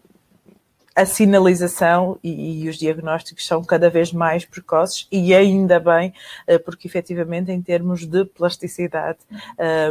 [0.95, 6.13] a sinalização e, e, os diagnósticos são cada vez mais precoces e ainda bem,
[6.47, 9.17] uh, porque efetivamente em termos de plasticidade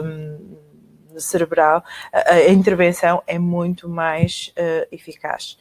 [0.05, 5.59] um, cerebral, a, a, intervenção é muito mais uh, eficaz.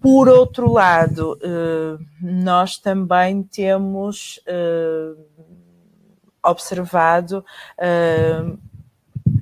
[0.00, 4.38] Por outro lado, uh, nós também temos
[6.48, 7.44] observado
[7.78, 8.58] uh,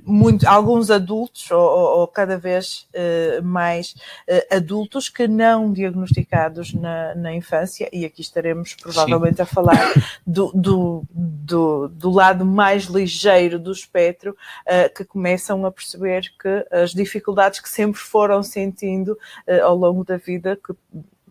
[0.07, 3.91] muito, alguns adultos, ou, ou cada vez uh, mais
[4.29, 9.41] uh, adultos, que não diagnosticados na, na, infância, e aqui estaremos provavelmente Sim.
[9.41, 9.93] a falar
[10.25, 16.65] do, do, do, do, lado mais ligeiro do espectro, uh, que começam a perceber que
[16.71, 19.17] as dificuldades que sempre foram sentindo
[19.63, 20.73] ao longo da vida, que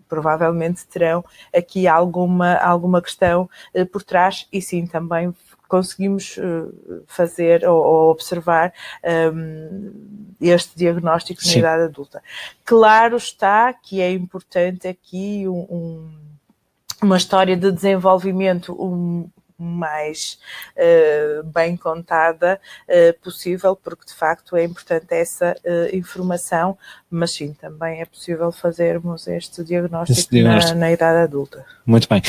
[0.08, 3.48] provavelmente terão aqui alguma, alguma questão
[3.90, 5.34] por trás, e sim também
[5.68, 8.72] conseguimos uh, fazer ou, ou observar
[9.32, 11.52] um, este diagnóstico Sim.
[11.52, 12.22] na idade adulta.
[12.64, 16.10] Claro está que é importante aqui um, um,
[17.02, 20.38] uma história de desenvolvimento um, mais
[20.76, 26.76] uh, bem contada uh, possível, porque de facto é importante essa uh, informação,
[27.10, 30.74] mas sim, também é possível fazermos este diagnóstico, diagnóstico.
[30.74, 31.64] Na, na, idade adulta.
[31.86, 32.20] Muito bem.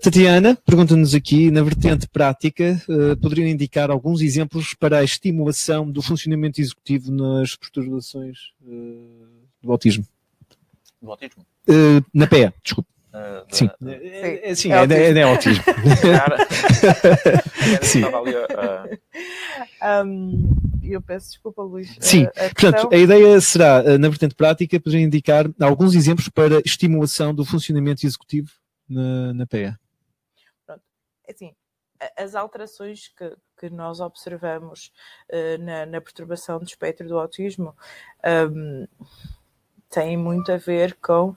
[0.00, 2.80] Tatiana pergunta-nos aqui, na vertente prática,
[3.20, 8.52] poderiam indicar alguns exemplos para a estimulação do funcionamento executivo nas perturbações
[9.62, 10.06] do autismo?
[11.00, 11.44] Do autismo?
[12.14, 12.95] na PE, desculpe.
[13.16, 13.70] Uh, sim.
[13.80, 15.64] Da, é, é, sim, é, é, é, é autismo.
[17.80, 18.02] sim.
[20.04, 20.50] Um,
[20.82, 21.96] eu peço desculpa, Luís.
[21.98, 22.90] Sim, a, a portanto, questão...
[22.92, 28.50] a ideia será, na vertente prática, poder indicar alguns exemplos para estimulação do funcionamento executivo
[28.86, 29.80] na, na PEA.
[30.66, 30.82] Pronto,
[31.26, 31.54] assim,
[32.18, 34.92] as alterações que, que nós observamos
[35.30, 37.74] uh, na, na, perturbação do espectro do autismo.
[38.52, 38.86] Um,
[39.90, 41.36] tem muito a ver com uh,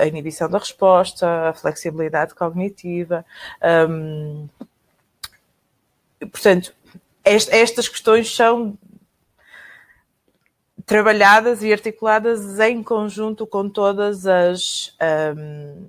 [0.00, 3.24] a inibição da resposta, a flexibilidade cognitiva.
[3.88, 4.48] Um,
[6.20, 6.74] portanto,
[7.24, 8.76] est estas questões são
[10.86, 14.94] trabalhadas e articuladas em conjunto com todas as,
[15.36, 15.86] um,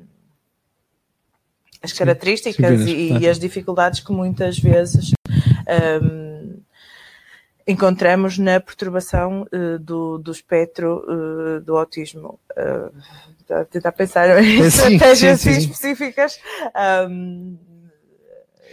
[1.84, 5.12] as características sim, e, e, as dificuldades que muitas vezes
[6.02, 6.37] um,
[7.68, 12.40] encontramos na perturbação uh, do, do espectro uh, do autismo.
[12.52, 12.92] Uh,
[13.50, 15.66] a tentar pensar em estratégias sim, sim, sim.
[15.72, 16.40] específicas.
[17.10, 17.58] Um,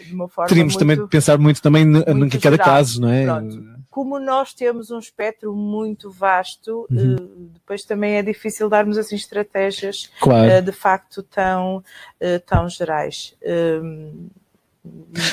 [0.06, 2.64] de uma forma Teríamos muito, também pensar muito também muito no, cada geral.
[2.64, 3.24] caso, não é?
[3.24, 3.74] Pronto.
[3.90, 7.14] Como nós temos um espectro muito vasto, uhum.
[7.14, 10.58] uh, depois também é difícil darmos assim estratégias claro.
[10.58, 13.36] uh, de facto tão, uh, tão gerais.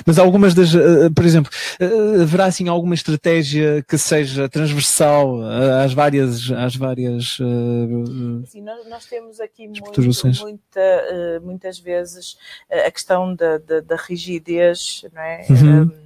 [0.06, 0.72] Mas algumas das,
[1.14, 1.52] por exemplo,
[2.22, 5.42] haverá assim alguma estratégia que seja transversal
[5.84, 7.38] às várias, às várias.
[8.46, 10.02] Sim, nós, nós temos aqui muito,
[10.42, 12.38] muita, muitas vezes
[12.70, 15.46] a questão da, da, da rigidez, não é?
[15.50, 16.01] Uhum.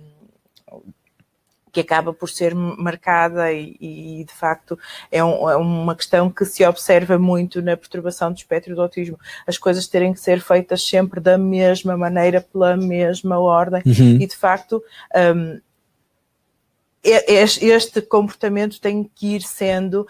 [1.76, 4.80] Que acaba por ser marcada e, e de facto
[5.12, 9.20] é, um, é, uma questão que se observa muito na perturbação do espectro do autismo.
[9.46, 14.22] As coisas terem que ser feitas sempre da mesma maneira, pela mesma ordem uhum.
[14.22, 14.82] e de facto
[15.36, 15.60] um,
[17.06, 20.08] este comportamento tem que ir sendo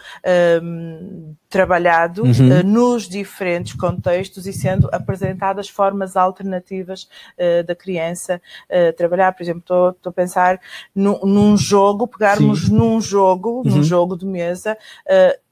[0.64, 2.60] um, trabalhado uhum.
[2.60, 9.34] uh, nos diferentes contextos e sendo apresentadas formas alternativas uh, da criança uh, trabalhar.
[9.34, 10.60] Por exemplo, estou a pensar
[10.94, 12.74] num, num jogo, pegarmos Sim.
[12.74, 13.78] num jogo, uhum.
[13.78, 14.78] num jogo de mesa,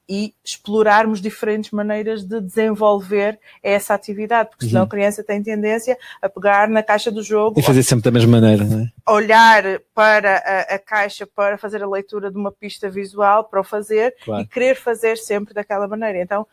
[0.08, 4.86] e explorarmos diferentes maneiras de desenvolver essa atividade, porque senão uhum.
[4.86, 8.40] a criança tem tendência a pegar na caixa do jogo e fazer sempre da mesma
[8.40, 8.92] maneira, não é?
[9.10, 13.64] Olhar para a, a, caixa para fazer a leitura de uma pista visual para o
[13.64, 14.42] fazer claro.
[14.42, 16.20] e querer fazer sempre daquela maneira.
[16.20, 16.46] Então,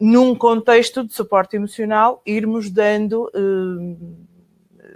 [0.00, 3.30] num contexto de suporte emocional, irmos dando.
[3.34, 4.26] Uh,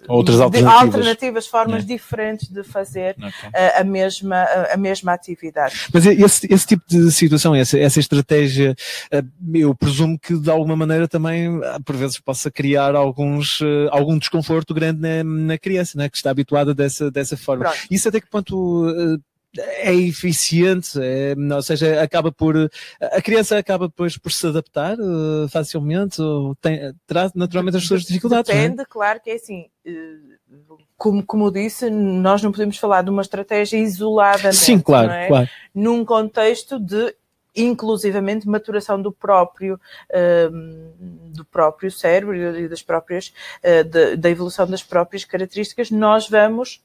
[0.08, 1.86] outras alternativas, alternativas formas é.
[1.86, 3.50] diferentes de fazer okay.
[3.54, 5.86] a, a, mesma, a, a, mesma atividade.
[5.92, 8.74] Mas esse, esse tipo de situação, essa, essa estratégia,
[9.10, 9.22] eh,
[9.54, 14.18] eu presumo que de alguma maneira também, ah, por vezes, possa criar alguns, eh, algum
[14.18, 17.64] desconforto grande na, na criança, né, que está habituada dessa, dessa forma.
[17.64, 17.78] Pronto.
[17.90, 19.18] Isso até que ponto eh,
[19.58, 25.48] é eficiente, é, ou seja, acaba por a criança acaba depois por se adaptar uh,
[25.48, 28.50] facilmente, ou tem, traz naturalmente as suas dificuldades.
[28.50, 28.54] É?
[28.54, 28.84] Depende, é?
[28.88, 29.66] claro que é assim.
[29.84, 34.52] Uh, como, como disse, nós não podemos falar de uma estratégia isolada.
[34.52, 35.26] Sim, claro, é?
[35.26, 35.48] claro.
[35.74, 37.14] Num contexto de
[37.56, 39.74] inclusivamente maturação do próprio
[40.10, 43.32] uh, do próprio cérebro e das próprias
[43.64, 46.80] uh, de, da evolução das próprias características nós vamos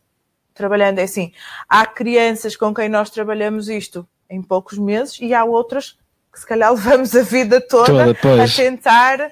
[0.56, 1.00] trabalhando.
[1.00, 1.32] É assim,
[1.70, 5.98] há crianças com quem nós trabalhamos isto em poucos meses e há outras
[6.36, 9.32] que se calhar levamos a vida toda, toda a tentar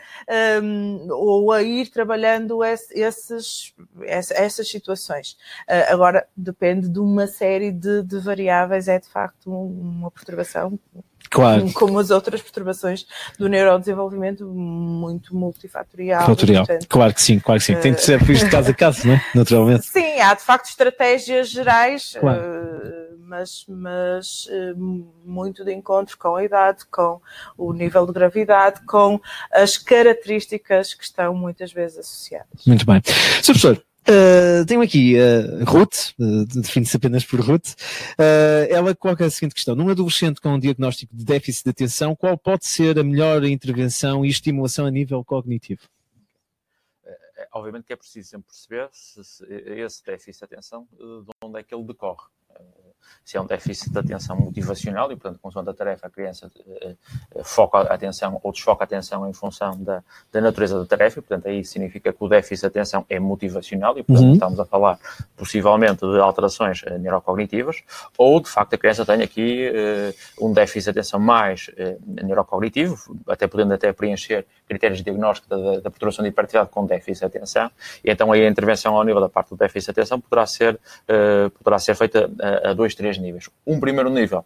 [0.61, 3.73] um, ou a ir trabalhando esses,
[4.05, 5.37] essas situações.
[5.67, 10.79] Uh, agora, depende de uma série de, de variáveis, é de facto uma perturbação
[11.33, 11.73] Claro.
[11.73, 13.07] Como as outras perturbações
[13.39, 16.25] do neurodesenvolvimento, muito multifatorial.
[16.25, 17.75] Portanto, claro que sim, claro que sim.
[17.75, 19.25] Tem de ser visto caso a caso, não é?
[19.33, 19.85] Naturalmente.
[19.87, 22.39] Sim, há de facto estratégias gerais, claro.
[22.39, 24.77] uh, mas, mas uh,
[25.25, 27.19] muito de encontro com a idade, com
[27.57, 29.19] o nível de gravidade, com
[29.51, 32.63] as características que estão muitas vezes associadas.
[32.67, 33.01] Muito bem.
[33.41, 33.53] Sr.
[33.53, 37.71] Professor, Uh, tenho aqui uh, Ruth, uh, define-se apenas por Ruth.
[38.19, 42.15] Uh, ela coloca a seguinte questão: num adolescente com um diagnóstico de déficit de atenção,
[42.15, 45.83] qual pode ser a melhor intervenção e estimulação a nível cognitivo?
[47.05, 51.59] É, obviamente que é preciso sempre perceber se, se esse déficit de atenção de onde
[51.59, 52.27] é que ele decorre
[53.23, 57.43] se é um déficit de atenção motivacional e, portanto, consoante a tarefa, a criança uh,
[57.43, 61.47] foca a atenção ou desfoca a atenção em função da, da natureza da tarefa, portanto,
[61.47, 64.33] aí significa que o déficit de atenção é motivacional e, portanto, uhum.
[64.33, 64.99] estamos a falar
[65.37, 67.83] possivelmente de alterações uh, neurocognitivas
[68.17, 71.69] ou, de facto, a criança tem aqui uh, um déficit de atenção mais
[72.05, 77.19] neurocognitivo, até podendo até preencher critérios de diagnóstico da, da perturbação de hiperatividade com déficit
[77.21, 77.71] de atenção,
[78.03, 80.79] e então aí a intervenção ao nível da parte do déficit de atenção poderá ser,
[81.57, 83.49] poderá ser feita a, a dois, três níveis.
[83.65, 84.45] Um primeiro nível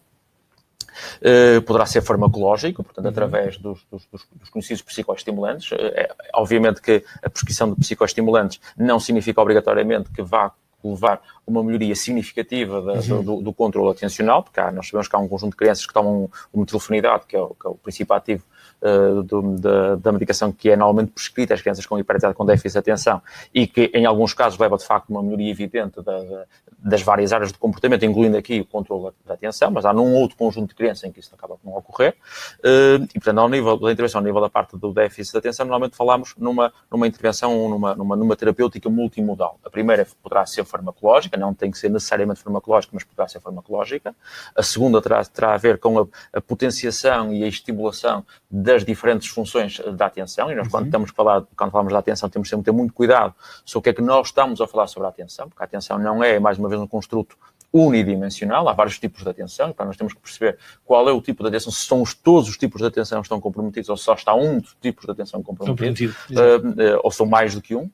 [1.22, 3.12] Uh, poderá ser farmacológico, portanto, uhum.
[3.12, 5.72] através dos, dos, dos, conhecidos psicoestimulantes.
[5.72, 10.52] Uh, é, obviamente que a prescrição de psicoestimulantes não significa obrigatoriamente que vá
[10.84, 13.24] levar uma melhoria significativa da, uhum.
[13.24, 15.94] do, do, controle atencional, porque há, nós sabemos que há um conjunto de crianças que
[15.94, 18.44] tomam uma metilfenidade, que é o, que é o princípio ativo
[18.82, 22.74] uh, do, da, da, medicação que é normalmente prescrita às crianças com hiperatividade com déficit
[22.74, 23.22] de atenção
[23.54, 26.46] e que em alguns casos leva de facto uma melhoria evidente da, da,
[26.78, 30.38] das várias áreas de comportamento, incluindo aqui o controle da atenção, mas há num outro
[30.38, 32.16] conjunto de crianças em que isso acaba por não ocorrer.
[32.60, 35.66] Uh, e, portanto, ao nível da intervenção, ao nível da parte do déficit de atenção,
[35.66, 39.60] normalmente falamos numa, numa intervenção, numa, numa, numa terapêutica multimodal.
[39.64, 44.16] A primeira poderá ser farmacológica, não tem que ser necessariamente farmacológica, mas poderá ser farmacológica.
[44.56, 48.26] A segunda terá, terá a ver com a, a potenciação e a estimulação
[48.60, 50.72] das diferentes funções da atenção, e nós, uhum.
[50.72, 53.84] quando estamos falar, quando falamos da atenção, temos sempre que ter muito cuidado sobre o
[53.84, 56.39] que é que nós estamos a falar sobre a atenção, porque a atenção não é,
[56.39, 57.38] mais uma vez, um construto
[57.72, 61.43] unidimensional, há vários tipos de atenção, então nós temos que perceber qual é o tipo
[61.43, 64.60] de atenção, se estão todos os tipos de atenção estão comprometidos ou só está um
[64.60, 67.89] dos tipos de atenção comprometido, uh, uh, ou são mais do que um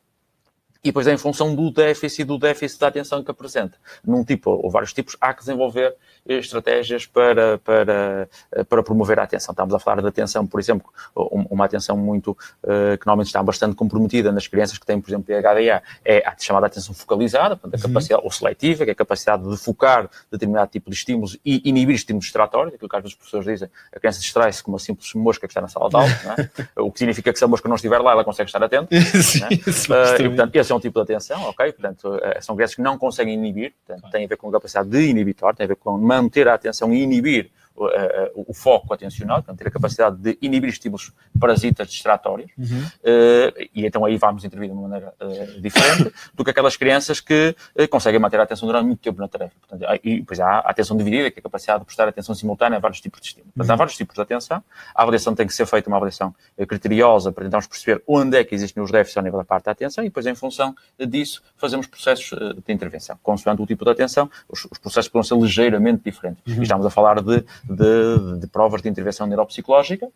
[0.84, 3.78] e depois é em função do déficit do déficit da atenção que apresenta.
[4.06, 5.95] Num tipo ou vários tipos, há que desenvolver
[6.26, 8.30] estratégias para, para,
[8.70, 9.52] para promover a atenção.
[9.52, 12.32] Estamos a falar de atenção, por exemplo, uma atenção muito,
[12.64, 16.36] uh, que normalmente está bastante comprometida nas crianças que têm, por exemplo, PHDA, é a
[16.38, 17.94] chamada atenção focalizada, portanto, a uhum.
[17.94, 21.96] capacidade, ou seletiva, que é a capacidade de focar determinado tipo de estímulos e inibir
[21.96, 25.14] estímulos distratórios, aquilo que às vezes as pessoas dizem, a criança distrai-se com uma simples
[25.14, 26.64] mosca que está na sala de aula, é?
[26.82, 28.88] o que significa que se a mosca não estiver lá, ela consegue estar atenta.
[29.22, 29.48] Sim, é?
[29.48, 31.72] uh, e, portanto, esse é um tipo de atenção, ok?
[31.74, 34.90] Portanto, eh, são crianças que não conseguem inibir, portanto, tem a ver com a capacidade
[34.90, 37.86] de inibitor, tem a ver com manter a atenção e inibir o,
[38.36, 42.66] o, o foco atencional, portanto, ter a capacidade de inibir estímulos parasitas distratórios, uhum.
[42.66, 45.14] uh, e então aí vamos intervir de uma maneira
[45.60, 47.56] diferente do que aquelas crianças que
[47.90, 49.54] conseguem manter a atenção durante muito tempo na tarefa.
[49.60, 52.78] Portanto, e depois há a atenção dividida, que é a capacidade de prestar atenção simultânea
[52.78, 53.54] a vários tipos de estímulos.
[53.54, 53.74] Portanto, uhum.
[53.74, 54.64] há vários tipos de atenção.
[54.96, 56.34] A avaliação tem que ser feita uma avaliação
[56.68, 59.72] criteriosa para tentarmos perceber onde é que existem os déficits ao nível da parte da
[59.72, 60.76] atenção e depois, em função
[61.08, 63.18] disso, fazemos processos de intervenção.
[63.22, 66.56] Consoante o tipo de atenção, os, os processos podem ser ligeiramente diferentes.
[66.56, 66.64] Uhum.
[66.64, 70.10] Estamos a falar de de, de provas de intervenção neuropsicológica,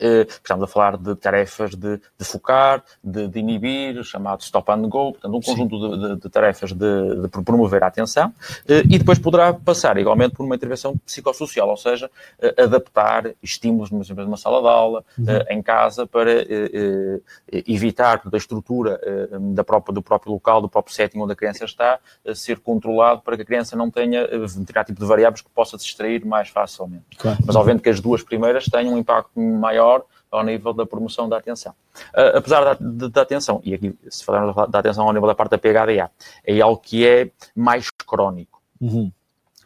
[0.00, 4.88] Uh, estamos a falar de tarefas de, de focar, de, de, inibir, chamado stop and
[4.88, 9.52] go, portanto, um conjunto de, de, tarefas de, promover a atenção, uh, e depois poderá
[9.52, 12.10] passar igualmente por uma intervenção psicossocial, ou seja,
[12.42, 15.26] uh, adaptar estímulos, por exemplo, numa sala de aula, uhum.
[15.50, 16.30] em casa, para
[17.66, 19.00] evitar a estrutura
[19.52, 21.98] da própria, do próprio local, do próprio setting onde a criança está,
[22.34, 26.24] ser controlado para que a criança não tenha determinado tipo de variáveis que possa distrair
[26.24, 27.04] mais facilmente.
[27.18, 27.38] Claro.
[27.44, 31.28] Mas, obviamente, que as duas primeiras tenham um impacto maior maior ao nível da promoção
[31.28, 31.72] da atenção.
[32.14, 35.34] Uh, apesar da, de, da atenção, e aqui se falarmos da atenção ao nível da
[35.34, 36.10] parte da PHDA,
[36.44, 38.60] é algo que é mais crónico.
[38.80, 39.10] Uhum.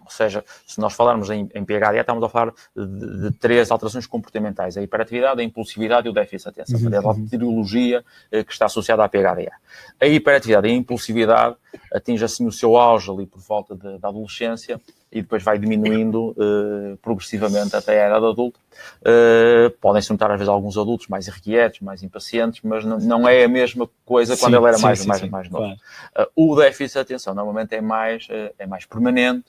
[0.00, 4.06] Ou seja, se nós falarmos em, em PHDA, estamos a falar de, de, três alterações
[4.06, 6.88] comportamentais: a hiperatividade, a impulsividade e o déficit de atenção.
[6.88, 6.94] Uhum.
[6.94, 7.24] É a uhum.
[7.24, 9.52] etiologia eh, que está associada à PHDA.
[9.98, 11.56] A hiperatividade e a impulsividade
[11.92, 14.78] atinge assim o seu auge ali por volta da adolescência
[15.14, 18.58] e depois vai diminuindo uh, progressivamente até a idade adulta.
[19.00, 23.44] Uh, Podem-se notar às vezes alguns adultos mais irrequietos, mais impacientes, mas não, não é
[23.44, 25.76] a mesma coisa quando sim, ele era sim, mais, sim, mais, mais novo.
[26.12, 26.30] Claro.
[26.36, 28.26] Uh, o déficit de atenção normalmente é mais,
[28.58, 29.44] é mais permanente,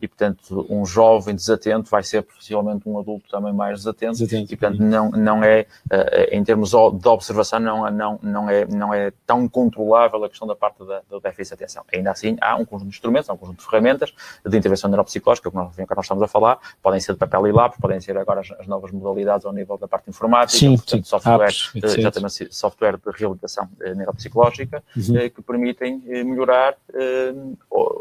[0.00, 4.12] e, portanto, um jovem desatento vai ser possivelmente um adulto também mais desatento.
[4.12, 5.66] desatento e, portanto, não, não é,
[6.30, 10.54] em termos de observação, não, não, não, é, não é tão controlável a questão da
[10.54, 11.84] parte da, do déficit de atenção.
[11.92, 15.50] Ainda assim, há um conjunto de instrumentos, há um conjunto de ferramentas de intervenção neuropsicológica,
[15.50, 18.16] que nós, que nós estamos a falar, podem ser de papel e lápis, podem ser
[18.16, 21.08] agora as, as novas modalidades ao nível da parte informática, sim, portanto, sim.
[21.08, 25.30] software, Apps, exatamente, software de reabilitação neuropsicológica, uhum.
[25.30, 26.76] que permitem melhorar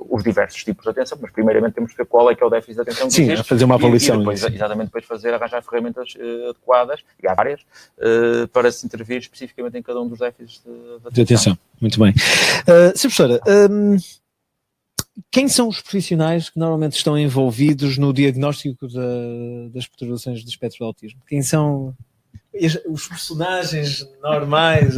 [0.10, 2.50] os diversos tipos de atenção, mas primeiramente temos que ver qual é que é o
[2.50, 4.16] déficit de atenção Sim, existe, fazer uma avaliação.
[4.16, 8.72] E, e depois, exatamente, depois fazer, arranjar ferramentas uh, adequadas, e há várias, uh, para
[8.72, 11.14] se intervir especificamente em cada um dos déficits de, de atenção.
[11.14, 11.58] De atenção.
[11.80, 12.12] Muito bem.
[12.12, 13.02] Uh, Sr.
[13.02, 13.98] Professora, um,
[15.30, 20.80] quem são os profissionais que normalmente estão envolvidos no diagnóstico da, das perturbações do espectro
[20.80, 21.22] do autismo?
[21.28, 21.94] Quem são
[22.88, 24.96] os personagens normais,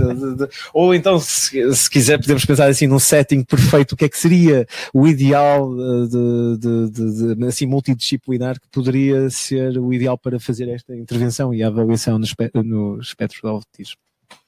[0.74, 4.18] ou então, se, se, quiser, podemos pensar assim num setting perfeito, o que é que
[4.18, 5.70] seria o ideal
[6.08, 11.63] de, de, de, assim multidisciplinar que poderia ser o ideal para fazer esta intervenção e
[11.63, 14.02] a avaliação no, espe no espectro do autismo?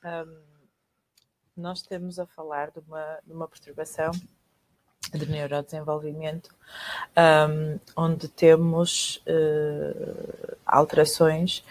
[0.04, 0.48] Um,
[1.56, 4.12] nós estamos a falar de uma, de uma perturbação
[5.14, 6.54] de neurodesenvolvimento,
[7.18, 11.64] um, onde temos uh, alterações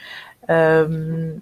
[0.48, 1.40] um,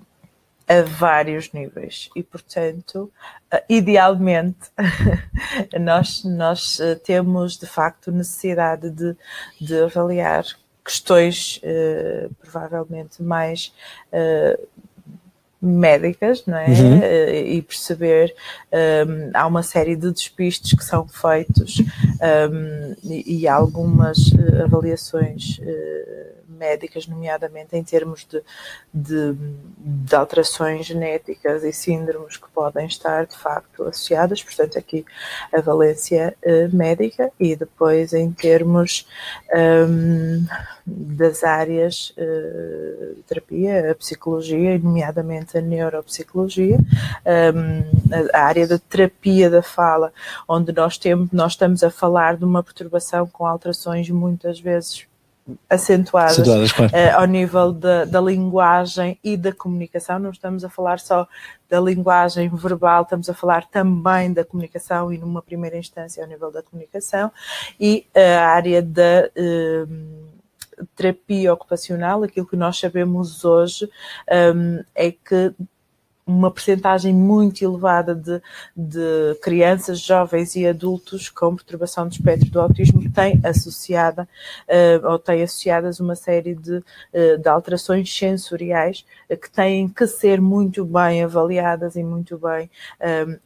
[0.67, 3.11] a vários níveis e, portanto,
[3.53, 4.71] uh, idealmente,
[5.79, 9.15] nós, nós uh, temos de facto necessidade de,
[9.61, 10.45] de avaliar
[10.83, 13.73] questões uh, provavelmente mais
[15.61, 16.67] médicas, não é?
[16.69, 16.99] Uhum.
[17.47, 18.35] E perceber,
[18.71, 24.19] um, há uma série de despistes que são feitos um, e, e, algumas
[24.63, 26.34] avaliações uh,
[26.65, 28.43] médicas, nomeadamente em termos de,
[28.93, 29.37] de,
[29.79, 35.05] de, alterações genéticas e síndromes que podem estar de facto associadas, portanto, aqui
[35.53, 39.07] a valência uh, médica e depois em termos
[39.55, 40.47] um,
[40.87, 49.63] das áreas de terapia, a psicologia, nomeadamente a neuropsicologia, um, a área da terapia da
[49.63, 50.13] fala,
[50.47, 55.07] onde nós temos, nós estamos a falar de uma perturbação com alterações muitas vezes
[55.69, 56.93] acentuadas, claro.
[56.93, 60.19] uh, ao nível da, da, linguagem e da comunicação.
[60.19, 61.29] Não estamos a falar só
[61.69, 66.51] da linguagem verbal, estamos a falar também da comunicação e, numa primeira instância, ao nível
[66.51, 67.31] da comunicação.
[67.79, 69.31] E a área da.
[69.37, 70.35] Uh,
[70.97, 73.89] terapia ocupacional, aquilo que nós sabemos hoje
[74.57, 75.55] um, é que
[76.27, 78.41] uma percentagem muito elevada de,
[78.75, 84.29] de, crianças, jovens e adultos com perturbação do espectro do autismo tem associada
[84.69, 90.07] uh, ou tem associadas uma série de, uh, de alterações sensoriais uh, que têm que
[90.07, 92.71] ser muito bem avaliadas e muito bem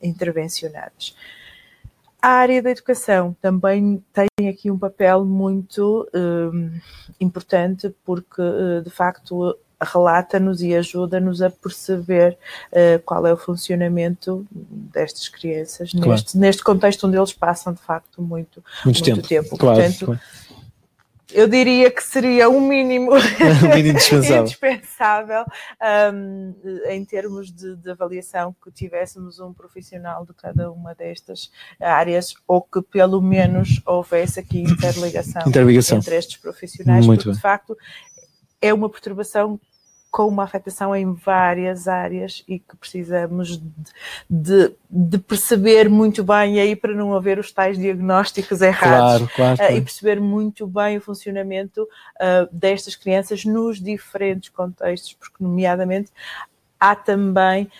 [0.02, 1.16] intervencionadas.
[2.20, 6.08] A área da educação também tem aqui um papel muito
[7.20, 8.42] importante porque,
[8.82, 12.36] de facto, relata-nos e ajuda-nos a perceber
[12.72, 16.10] uh, qual é o funcionamento destas crianças claro.
[16.10, 19.28] neste, neste contexto onde eles passam de facto muito, muito, muito tempo.
[19.28, 19.58] tempo.
[19.58, 20.20] Claro, Portanto, claro.
[21.30, 25.44] Eu diria que seria o mínimo, um mínimo indispensável, indispensável
[26.14, 26.54] um,
[26.88, 32.62] em termos de, de, avaliação que tivéssemos um profissional de cada uma destas áreas ou
[32.62, 35.98] que pelo menos houvesse aqui interligação, interligação.
[35.98, 37.36] entre estes profissionais, Muito porque bem.
[37.36, 37.76] de facto
[38.60, 39.60] é uma perturbação
[40.10, 43.60] com uma afetação em várias áreas e que precisamos
[44.28, 49.30] de, de, perceber muito bem, e aí para não haver os tais diagnósticos errados, claro,
[49.34, 49.76] claro, claro.
[49.76, 56.10] e perceber muito bem o funcionamento uh, destas crianças nos diferentes contextos, porque, nomeadamente,
[56.80, 57.70] há também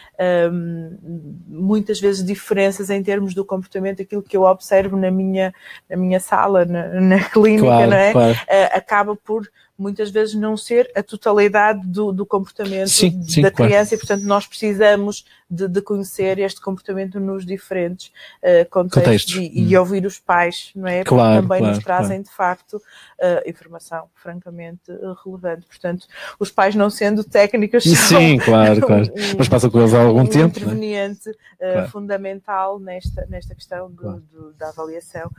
[0.52, 0.98] um,
[1.46, 5.54] muitas vezes diferenças em termos do comportamento, aquilo que eu observo na minha,
[5.88, 8.12] na minha sala, na, na clínica, claro, não é?
[8.12, 8.32] Claro.
[8.32, 9.48] Uh, acaba por
[9.78, 13.94] muitas vezes não ser a totalidade do, do comportamento sim, sim, da criança claro.
[13.94, 18.08] e, portanto, nós precisamos de, de, conhecer este comportamento nos diferentes
[18.42, 19.34] uh, contextos, contextos.
[19.36, 19.80] E, e, hum.
[19.80, 21.04] ouvir os pais, não é?
[21.04, 25.64] Claro, Porque também claro, nos trazem, de facto, uh, informação francamente uh, relevante.
[25.66, 26.06] Portanto,
[26.38, 29.08] os pais não sendo técnicos Sim, são claro, claro.
[29.18, 30.58] Um, Mas passa com eles há algum um tempo.
[30.58, 31.88] Um interveniente claro.
[31.88, 35.30] fundamental nesta, nesta questão do, do, da avaliação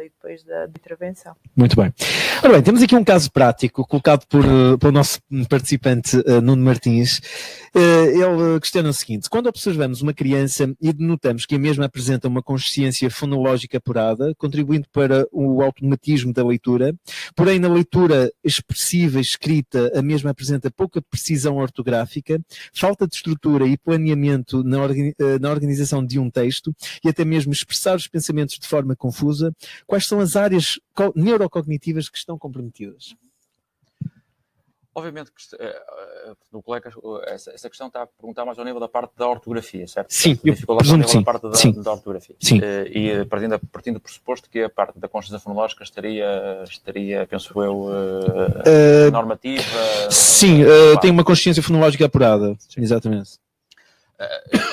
[0.00, 1.34] e depois da, da intervenção.
[1.56, 1.92] Muito bem.
[2.42, 6.40] Ora bem, temos aqui um caso prático prático colocado por, eh, pelo nosso participante uh,
[6.40, 7.18] Nuno Martins.
[7.74, 12.28] Uh, ele questiona o seguinte: quando observamos uma criança e denotamos que a mesma apresenta
[12.28, 16.94] uma consciência fonológica apurada, contribuindo para o automatismo da leitura,
[17.36, 22.40] porém na leitura expressiva escrita a mesma apresenta pouca precisão ortográfica,
[22.74, 27.52] falta de estrutura e planeamento na, organi na organização de um texto e até mesmo
[27.52, 29.52] expressar os pensamentos de forma confusa,
[29.86, 30.78] quais são as áreas
[31.14, 33.14] neurocognitivas que estão comprometidas?
[34.94, 36.92] Obviamente que uh, uh, colega,
[37.26, 40.12] essa, essa, questão está a perguntar mais ao nível da parte da ortografia, certo?
[40.12, 41.18] Sim, eu presumo sim.
[41.20, 41.72] da parte da, sim.
[41.72, 42.36] da ortografia.
[42.38, 42.58] Sim.
[42.58, 47.58] Uh, e partindo, partindo do pressuposto que a parte da consciência fonológica estaria, estaria penso
[47.62, 47.88] eu,
[49.10, 49.62] normativa.
[50.10, 50.62] Sim,
[51.00, 52.82] tem uma consciência fonológica apurada, sim.
[52.82, 53.38] exatamente.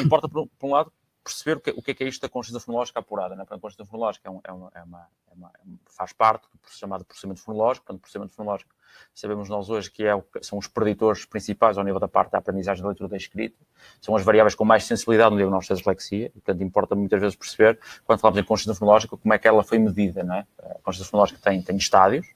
[0.01, 0.91] importa, por, por um lado,
[1.23, 3.35] perceber o que, o que, é que é isto da consciência fonológica apurada.
[3.35, 3.43] Né?
[3.43, 5.51] A consciência fonológica é, um, é, uma, é, uma, é, uma,
[5.85, 7.85] faz parte do chamado processamento fonológico.
[7.85, 8.78] Portanto, o processamento fonológico
[9.13, 12.81] sabemos nós hoje que é, são os preditores principais ao nível da parte da aprendizagem
[12.81, 13.57] da leitura da escrita,
[14.01, 17.79] são as variáveis com mais sensibilidade no diagnóstico da dislexia, portanto importa muitas vezes perceber,
[18.05, 20.45] quando falamos em consciência fonológica, como é que ela foi medida, não é?
[20.59, 22.27] A consciência fonológica tem, tem estádios,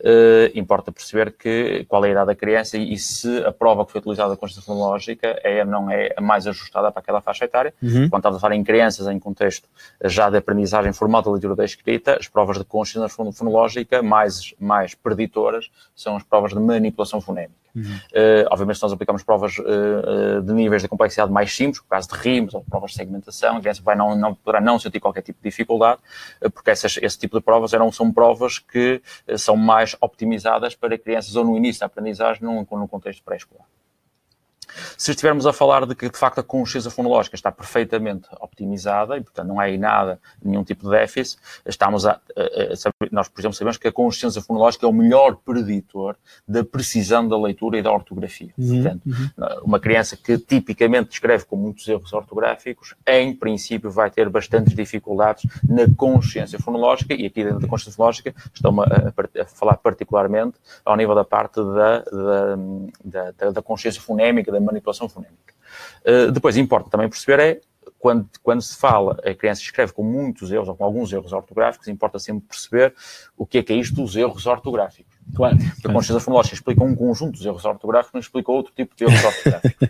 [0.00, 3.84] Uh, importa perceber que, qual é a idade da criança e, e se a prova
[3.84, 7.44] que foi utilizada da consciência fonológica é não é a mais ajustada para aquela faixa
[7.44, 7.74] etária.
[7.82, 8.08] Uhum.
[8.08, 9.68] Quando estamos a falar em crianças em contexto
[10.04, 14.94] já de aprendizagem formal da leitura da escrita, as provas de consciência fonológica mais, mais
[14.94, 17.59] preditoras são as provas de manipulação fonémica.
[17.74, 17.82] Uhum.
[17.82, 22.08] Uh, obviamente, se nós aplicamos provas uh, de níveis de complexidade mais simples, no caso
[22.08, 25.22] de rimas ou provas de segmentação, a criança vai não, não, poderá não sentir qualquer
[25.22, 26.00] tipo de dificuldade,
[26.54, 29.00] porque essas, esse tipo de provas eram, são provas que
[29.36, 33.66] são mais optimizadas para crianças ou no início da aprendizagem, num, num contexto pré-escolar.
[34.96, 39.20] Se estivermos a falar de que, de facto, a consciência fonológica está perfeitamente optimizada e,
[39.20, 43.40] portanto, não há aí nada, nenhum tipo de déficit, estamos a, a, a, nós, por
[43.40, 46.16] exemplo, sabemos que a consciência fonológica é o melhor preditor
[46.46, 48.52] da precisão da leitura e da ortografia.
[48.58, 49.60] Uhum, portanto, uhum.
[49.64, 55.44] uma criança que tipicamente escreve com muitos erros ortográficos, em princípio, vai ter bastantes dificuldades
[55.68, 61.14] na consciência fonológica e aqui dentro da consciência fonológica estamos a, falar particularmente ao nível
[61.14, 61.98] da parte da,
[63.04, 65.54] da, da, da consciência fonémica, da manipulação fonémica.
[66.04, 67.60] Uh, depois, importa também perceber é,
[67.98, 71.86] quando, quando se fala, a criança escreve com muitos erros ou com alguns erros ortográficos,
[71.86, 72.94] importa sempre perceber
[73.36, 75.14] o que é que é isto dos erros ortográficos.
[75.34, 75.58] Claro.
[75.58, 79.04] Porque a consciência fonológica explica um conjunto de erros ortográficos, não explica outro tipo de
[79.04, 79.88] erros ortográficos.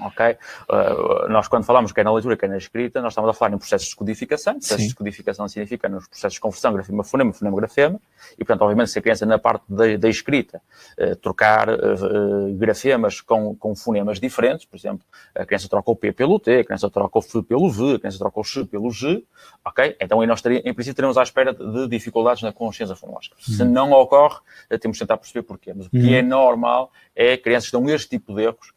[0.00, 0.36] Ok?
[0.70, 3.58] Uh, nós, quando falamos quer na leitura, quer na escrita, nós estamos a falar em
[3.58, 4.54] processos de codificação.
[4.54, 4.88] Processos Sim.
[4.88, 8.00] de codificação significa nos processos de conversão, grafema, fonema, fonema, grafema.
[8.34, 10.62] E, portanto, obviamente, se a criança, na parte da, da escrita,
[10.98, 16.12] uh, trocar uh, grafemas com, com fonemas diferentes, por exemplo, a criança troca o P
[16.12, 18.90] pelo T, a criança troca o F pelo V, a criança troca o X pelo
[18.90, 19.22] G,
[19.64, 19.96] ok?
[20.00, 23.36] Então, aí nós, teríamos, em princípio, teremos à espera de dificuldades na consciência fonológica.
[23.46, 23.54] Uhum.
[23.54, 24.40] Se não ocorre,
[24.80, 25.74] temos de tentar perceber porquê.
[25.74, 26.14] Mas o que uhum.
[26.14, 28.72] é normal é crianças que dão este tipo de erros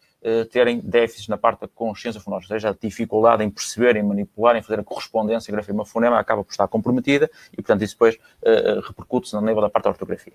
[0.52, 4.56] terem déficits na parte da consciência fonológica, ou seja, a dificuldade em perceber, em manipular,
[4.56, 9.36] em fazer a correspondência grafema-fonema acaba por estar comprometida e, portanto, isso depois uh, repercute-se
[9.36, 10.34] no nível da parte da ortografia.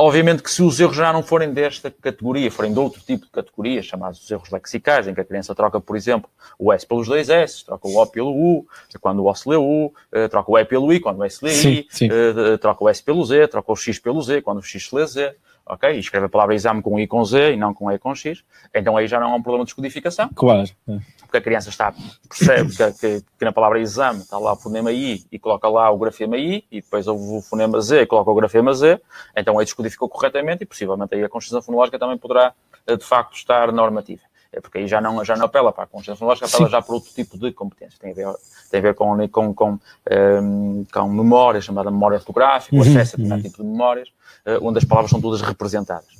[0.00, 3.32] Obviamente que se os erros já não forem desta categoria, forem de outro tipo de
[3.32, 7.08] categoria, chamados os erros lexicais, em que a criança troca, por exemplo, o S pelos
[7.08, 8.64] dois S, troca o O pelo U,
[9.00, 9.92] quando o O se lê U,
[10.30, 12.08] troca o E pelo I, quando o S lê I, sim, sim.
[12.60, 15.04] troca o S pelo Z, troca o X pelo Z, quando o X se lê
[15.04, 15.34] Z,
[15.68, 15.94] ok?
[15.94, 18.44] E escreve a palavra exame com I com Z e não com E com X,
[18.74, 20.28] então aí já não há um problema de descodificação.
[20.34, 20.68] Claro.
[21.20, 21.92] Porque a criança está,
[22.28, 25.90] percebe que, que, que, na palavra exame está lá o fonema I e coloca lá
[25.90, 29.00] o grafema I e depois o fonema Z e coloca o grafema Z,
[29.36, 32.54] então aí descodificou corretamente e possivelmente aí a consciência fonológica também poderá
[32.86, 34.22] eh, de facto estar normativa.
[34.50, 36.94] É porque aí já não, já não apela para a consciência fonológica, apela já para
[36.94, 37.98] outro tipo de competência.
[38.00, 38.34] Tem a ver,
[38.70, 39.78] tem a ver com, com, com, um,
[40.08, 43.50] ehm, com memória, chamada memória ortográfica, o uhum, acesso a determinado uhum.
[43.50, 44.08] tipo de memórias,
[44.46, 46.10] uh, onde as palavras são todas representadas.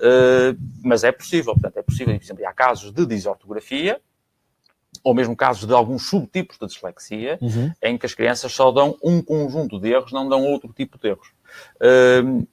[0.00, 4.00] Uh, mas é possível, portanto, é possível, por exemplo, há casos de disortografia,
[5.04, 7.72] ou mesmo casos de alguns subtipos de dislexia, uhum.
[7.80, 11.08] em que as crianças só dão um conjunto de erros, não dão outro tipo de
[11.08, 11.28] erros.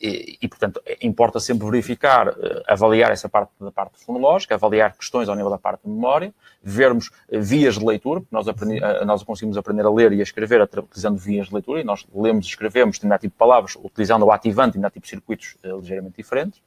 [0.02, 5.30] E, e, portanto, importa sempre verificar, eh, avaliar essa parte da parte fonológica, avaliar questões
[5.30, 9.06] ao nível da parte de memória, vermos eh, vias de leitura, porque nós, aprendi, eh,
[9.06, 12.46] nós conseguimos aprender a ler e a escrever utilizando vias de leitura, e nós lemos
[12.46, 16.62] e escrevemos determinado tipo de palavras, utilizando o ativante, determinado tipo de circuitos ligeiramente diferentes.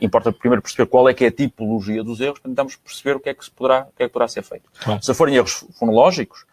[0.00, 3.20] Importa primeiro perceber qual é que é a tipologia dos erros, para tentarmos perceber o
[3.20, 4.70] que é que, se poderá, o que é que poderá ser feito.
[4.80, 5.02] Claro.
[5.02, 6.44] Se forem erros fonológicos,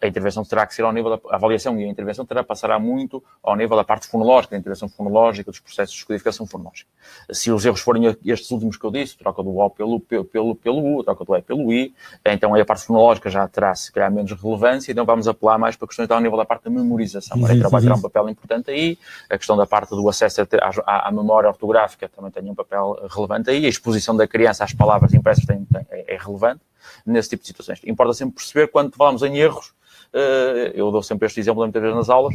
[0.00, 2.78] a intervenção terá que ser ao nível da a avaliação e a intervenção terá passará
[2.78, 6.88] muito ao nível da parte fonológica, intervenção fonológica, dos processos de codificação fonológica.
[7.32, 10.98] Se os erros forem estes últimos que eu disse, troca do O pelo, pelo, pelo,
[10.98, 11.94] U, troca do E pelo I,
[12.24, 15.76] então aí a parte fonológica já terá, se calhar, menos relevância, então vamos apelar mais
[15.76, 17.38] para questões ao nível da parte da memorização.
[17.38, 17.46] Uhum.
[17.46, 18.98] A letra terá um papel importante aí,
[19.30, 20.42] a questão da parte do acesso
[20.84, 24.72] à, à, memória ortográfica também tem um papel relevante aí, a exposição da criança às
[24.72, 26.60] palavras impressas tem, tem, é, é relevante
[27.04, 27.80] nesse tipo de situações.
[27.84, 29.72] Importa sempre perceber quando falamos em erros,
[30.12, 32.34] eh, eu dou sempre este exemplo muitas vezes nas aulas,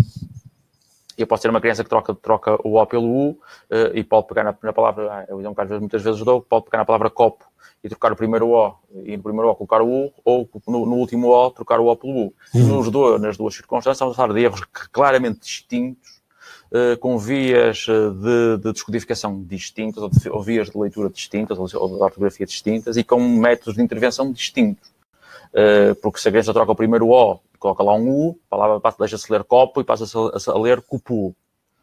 [1.17, 3.37] eu posso ter uma criança que troca, troca o O pelo U uh,
[3.93, 6.41] e pode pegar na, na palavra, ah, o exemplo que às vezes, muitas vezes dou,
[6.41, 7.45] pode pegar na palavra copo
[7.83, 10.95] e trocar o primeiro O e no primeiro O colocar o U ou no, no
[10.95, 12.33] último O trocar o O pelo U.
[12.55, 12.67] Uhum.
[12.67, 14.61] Nos dois, nas duas circunstâncias estamos a falar de erros
[14.91, 16.21] claramente distintos
[16.71, 21.67] uh, com vias de, de, descodificação distintas ou, de, ou, vias de leitura distintas ou
[21.73, 24.92] ou de ortografia distintas e com métodos de intervenção distintos.
[25.53, 27.09] Uh, porque se a criança troca o primeiro
[27.53, 31.35] O coloca lá um U, a palavra deixa-se ler copo e passa-se a, ler cupu.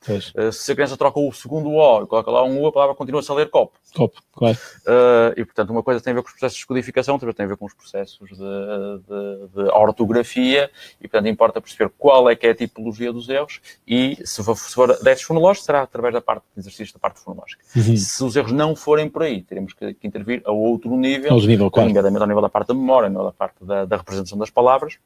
[0.09, 2.95] Uh, se a criança troca o segundo O e coloca lá um U, a palavra
[2.95, 3.79] continua-se a ler copo.
[3.95, 4.57] Copo, claro.
[4.87, 7.45] Uh, e, portanto, uma coisa tem a ver com os processos de codificação, outra tem
[7.45, 10.71] a ver com os processos de, de, de, ortografia
[11.01, 14.57] e, portanto, importa perceber qual é que é a tipologia dos erros e, se for,
[14.57, 17.63] se for déficits fonológicos, será através da parte de exercício da parte fonológica.
[17.77, 17.97] Uhum.
[17.97, 21.71] Se os erros não forem por aí, teremos que, que intervir a outro nível, nível,
[21.71, 21.89] claro.
[21.89, 24.51] nomeadamente ao nível da parte da memória, ao nível da parte da, da representação das
[24.51, 24.99] palavras,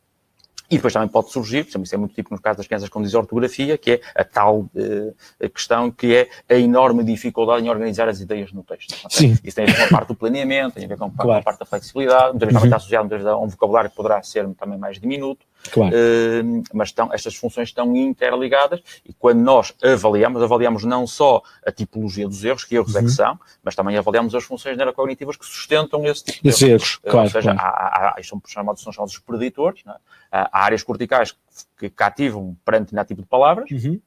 [0.71, 3.77] e depois também pode surgir, isso é muito típico no caso das crianças com disortografia,
[3.77, 8.53] que é a tal uh, questão que é a enorme dificuldade em organizar as ideias
[8.53, 8.95] no texto.
[9.11, 9.37] Sim.
[9.45, 11.45] Isso tem a ver com a parte do planeamento, tem a ver com a, claro.
[11.45, 12.61] parte da flexibilidade, muitas vezes uhum.
[12.61, 15.45] também está associado muitas vezes a um vocabulário que poderá ser também mais diminuto.
[15.71, 15.95] Claro.
[15.95, 21.73] Uh, mas estão, estas funções estão interligadas e quando nós avaliamos, avaliamos não só a
[21.73, 22.99] tipologia dos erros, que erros uhum.
[22.99, 23.15] é que uhum.
[23.15, 26.97] são, mas também avaliamos as funções neurocognitivas que sustentam esse tipo de erros.
[26.97, 27.77] Uh, claro, ou seja, claro.
[27.77, 29.93] há, há, são, chamados, são chamados preditores, é?
[30.31, 31.35] há áreas corticais
[31.79, 34.01] que cativam perante determinado tipo de palavras, uhum.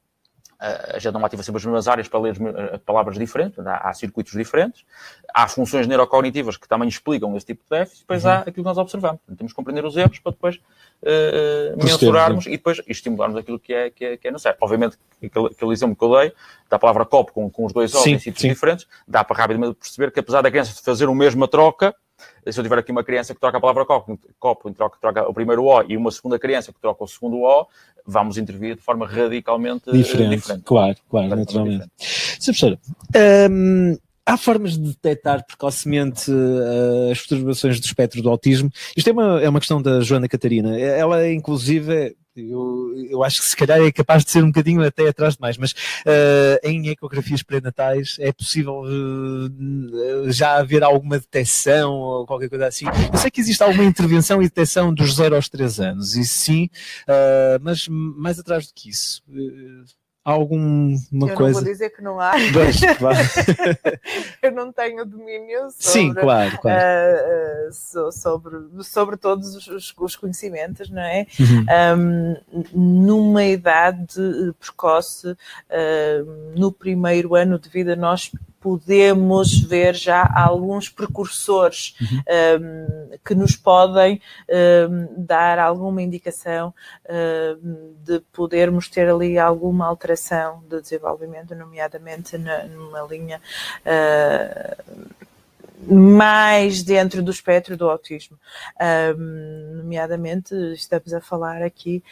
[0.60, 3.94] A gente não ativa sempre as mesmas áreas para ler uh, palavras diferentes, há, há,
[3.94, 4.84] circuitos diferentes,
[5.32, 8.30] há funções neurocognitivas que também explicam esse tipo de déficit, depois uhum.
[8.30, 9.20] há aquilo que nós observamos.
[9.24, 13.72] Então, temos que compreender os erros para depois uh, mensurarmos e depois estimularmos aquilo que
[13.72, 14.58] é, que é, que é necessário.
[14.60, 16.32] Obviamente, aquele, aquele exemplo que eu dei,
[16.68, 20.10] da palavra copo com, com os dois ovos em sítios diferentes, dá para rapidamente perceber
[20.10, 21.94] que apesar da criança fazer a mesma troca,
[22.48, 25.34] se eu tiver aqui uma criança que troca a palavra copo, copo troca, troca o
[25.34, 27.66] primeiro O e uma segunda criança que troca o segundo O,
[28.06, 30.36] vamos intervir de forma radicalmente diferente.
[30.36, 30.62] diferente.
[30.64, 31.88] Claro, claro, naturalmente.
[31.98, 32.44] Sr.
[32.44, 32.78] Professor,
[33.50, 38.70] hum, há formas de detectar precocemente uh, as perturbações do espectro do autismo?
[38.96, 40.78] Isto é uma, é uma questão da Joana Catarina.
[40.78, 45.08] Ela, inclusive, eu eu acho que se calhar é capaz de ser um bocadinho até
[45.08, 52.26] atrás demais, mas uh, em ecografias pré-natais é possível uh, já haver alguma detecção ou
[52.26, 52.86] qualquer coisa assim?
[53.12, 56.68] Eu sei que existe alguma intervenção e detecção dos 0 aos 3 anos, isso sim,
[57.08, 59.22] uh, mas mais atrás do que isso
[60.24, 61.58] alguma eu coisa.
[61.58, 62.34] Eu vou dizer que não há.
[64.42, 66.84] eu não tenho domínio sobre, Sim, claro, claro.
[67.68, 71.26] Uh, sobre, sobre todos os, os, conhecimentos, não é?
[71.40, 71.66] Uhum.
[71.98, 72.36] Um,
[73.06, 74.20] numa idade
[74.58, 78.30] precoce, uh, no primeiro ano de vida, nós
[78.60, 82.22] podemos ver já alguns precursores uhum.
[82.60, 86.74] um, que nos podem um, dar alguma indicação
[87.08, 93.40] um, de podermos ter ali alguma alteração de desenvolvimento, nomeadamente na, numa linha
[93.84, 95.08] uh,
[95.86, 98.36] mais dentro do espectro do autismo.
[99.76, 102.02] nomeadamente, estamos a falar aqui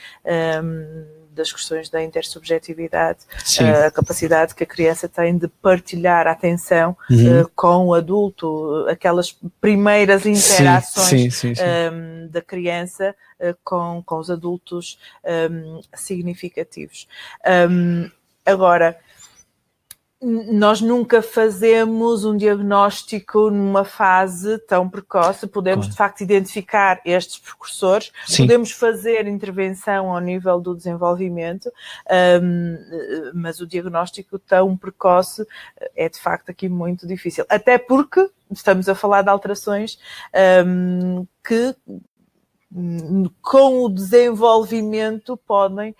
[1.36, 3.20] das questões da intersubjetividade,
[3.60, 7.42] uh, a capacidade que a criança tem de partilhar a atenção uhum.
[7.42, 11.62] uh, com o adulto, aquelas primeiras interações sim, sim, sim,
[11.92, 14.98] um, da criança uh, com, com os adultos
[15.50, 17.06] um, significativos.
[17.70, 18.10] Um,
[18.44, 18.98] agora,
[20.22, 25.46] nós nunca fazemos um diagnóstico numa fase tão precoce.
[25.46, 25.90] Podemos, claro.
[25.90, 28.44] de facto, identificar estes precursores, Sim.
[28.44, 31.70] podemos fazer intervenção ao nível do desenvolvimento,
[32.42, 32.78] um,
[33.34, 35.46] mas o diagnóstico tão precoce
[35.94, 37.44] é, de facto, aqui muito difícil.
[37.48, 39.98] Até porque estamos a falar de alterações
[40.66, 41.76] um, que
[43.42, 45.94] com o desenvolvimento podem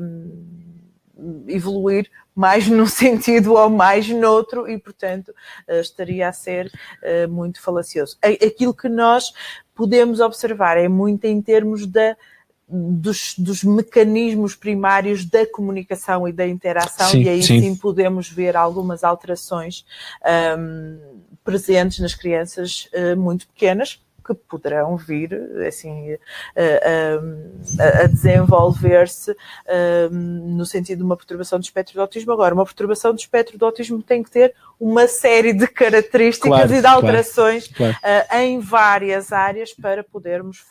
[0.00, 2.10] um, evoluir
[2.40, 5.34] mais num sentido ou mais noutro e, portanto,
[5.68, 6.72] eh, estaria a ser
[7.02, 8.16] eh, muito falacioso.
[8.22, 9.30] Aquilo que nós
[9.74, 12.16] podemos observar é muito em termos da
[12.72, 17.60] dos, dos, mecanismos primários da comunicação e da interação, sim, e aí sim.
[17.60, 17.74] sim.
[17.74, 19.84] podemos ver algumas alterações
[20.56, 20.96] um,
[21.42, 25.34] presentes nas crianças uh, muito pequenas, que poderão vir
[25.66, 26.16] assim,
[26.56, 29.36] a, a, a desenvolver-se
[30.10, 32.32] no sentido de uma perturbação do espectro do autismo.
[32.32, 36.74] Agora, uma perturbação do espectro do autismo tem que ter uma série de características claro,
[36.74, 38.26] e de alterações claro, claro.
[38.30, 40.64] Uh, em várias áreas para podermos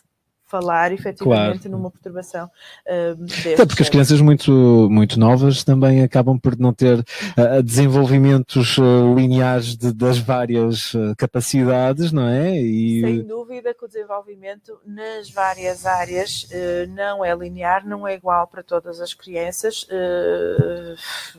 [0.49, 1.77] falar efetivamente claro.
[1.77, 4.51] numa perturbação uh, Até porque as crianças muito,
[4.89, 12.11] muito novas também acabam por não ter uh, desenvolvimentos uh, lineares de, das várias capacidades,
[12.11, 12.57] não é?
[12.57, 13.01] E...
[13.01, 18.47] Sem dúvida que o desenvolvimento nas várias áreas uh, não é linear, não é igual
[18.47, 19.83] para todas as crianças.
[19.83, 20.95] Uh,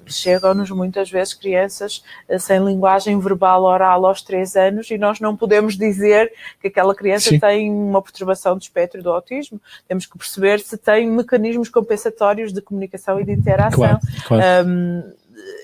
[0.06, 2.02] chegam-nos muitas vezes crianças
[2.38, 7.30] sem linguagem verbal oral aos 3 anos e nós não podemos dizer que aquela criança
[7.30, 7.40] Sim.
[7.40, 12.60] tem uma perturbação de espectro do autismo, temos que perceber se tem mecanismos compensatórios de
[12.60, 13.78] comunicação e de interação.
[13.78, 14.68] Claro, claro.
[14.68, 15.12] Um,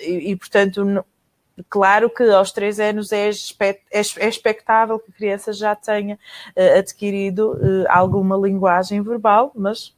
[0.00, 1.04] e, e, portanto,
[1.68, 6.16] claro que aos três anos é, é, é expectável que a criança já tenha
[6.56, 9.94] uh, adquirido uh, alguma linguagem verbal, mas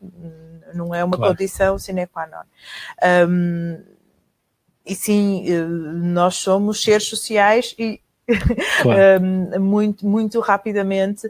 [0.74, 1.32] não é uma claro.
[1.32, 3.28] condição sine qua non.
[3.28, 3.82] Um,
[4.84, 8.00] e sim, uh, nós somos seres sociais e
[8.82, 9.22] Claro.
[9.22, 11.26] um, muito, muito rapidamente,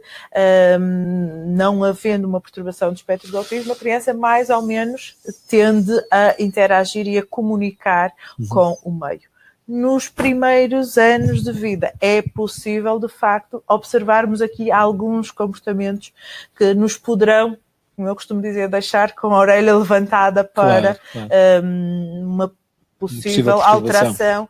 [0.80, 5.16] um, não havendo uma perturbação do espectro do autismo, a criança mais ou menos
[5.48, 8.48] tende a interagir e a comunicar uhum.
[8.48, 9.28] com o meio.
[9.66, 16.12] Nos primeiros anos de vida é possível, de facto, observarmos aqui alguns comportamentos
[16.56, 17.56] que nos poderão
[17.98, 21.64] como eu costumo dizer, deixar com a orelha levantada para claro, claro.
[21.64, 22.52] Um, uma
[22.98, 24.48] possível alteração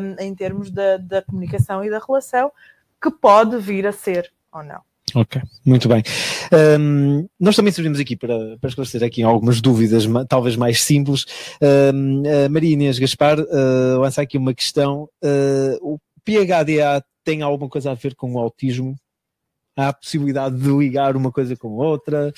[0.00, 2.52] um, em termos da, da comunicação e da relação,
[3.02, 4.80] que pode vir a ser ou não.
[5.14, 6.02] Ok, muito bem.
[6.78, 11.24] Um, nós também servimos aqui para, para esclarecer aqui algumas dúvidas, talvez mais simples.
[11.60, 15.08] Um, Maria Inês Gaspar uh, lança aqui uma questão.
[15.22, 18.94] Uh, o PHDA tem alguma coisa a ver com o autismo?
[19.76, 22.32] Há a possibilidade de ligar uma coisa com outra?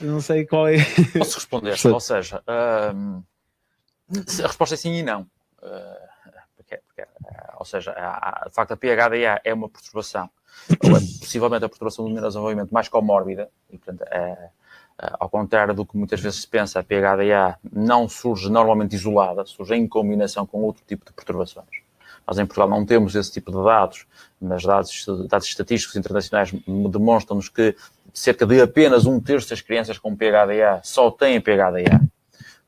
[0.00, 0.78] Eu não sei qual é.
[1.18, 2.42] Posso responder, ou seja,
[2.94, 3.22] um,
[4.42, 5.22] a resposta é sim e não.
[5.62, 6.08] Uh,
[6.56, 10.30] porque, porque, uh, ou seja, a, de facto a PHDA é uma perturbação,
[10.82, 14.50] ou é possivelmente a perturbação do neurodesenvolvimento mais comórbida, e portanto, é,
[15.18, 19.74] ao contrário do que muitas vezes se pensa, a PHDA não surge normalmente isolada, surge
[19.74, 21.82] em combinação com outro tipo de perturbações.
[22.26, 24.06] Nós em Portugal não temos esse tipo de dados,
[24.40, 26.52] mas dados, dados estatísticos internacionais
[26.90, 27.76] demonstram-nos que
[28.14, 32.00] cerca de apenas um terço das crianças com PHDA só têm PHDA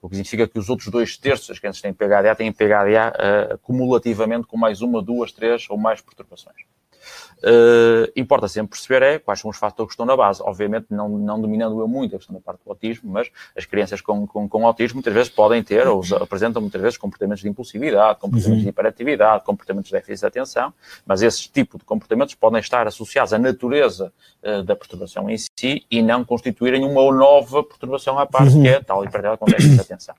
[0.06, 3.54] o que significa que os outros dois terços das crianças que têm PHDA têm PHDA
[3.54, 6.75] uh, cumulativamente com mais uma, duas, três ou mais perturbações.
[7.38, 10.42] Uh, importa sempre perceber é quais são os fatores que estão na base.
[10.42, 14.00] Obviamente, não, não dominando eu muito a questão da parte do autismo, mas as crianças
[14.00, 18.18] com, com, com autismo muitas vezes podem ter ou apresentam muitas vezes comportamentos de impulsividade,
[18.18, 18.64] comportamentos uhum.
[18.64, 20.72] de hiperatividade, comportamentos de déficit de atenção,
[21.04, 25.84] mas esse tipo de comportamentos podem estar associados à natureza uh, da perturbação em si
[25.90, 28.62] e não constituírem uma nova perturbação à parte, uhum.
[28.62, 30.14] que é tal hiperatividade com déficit de atenção.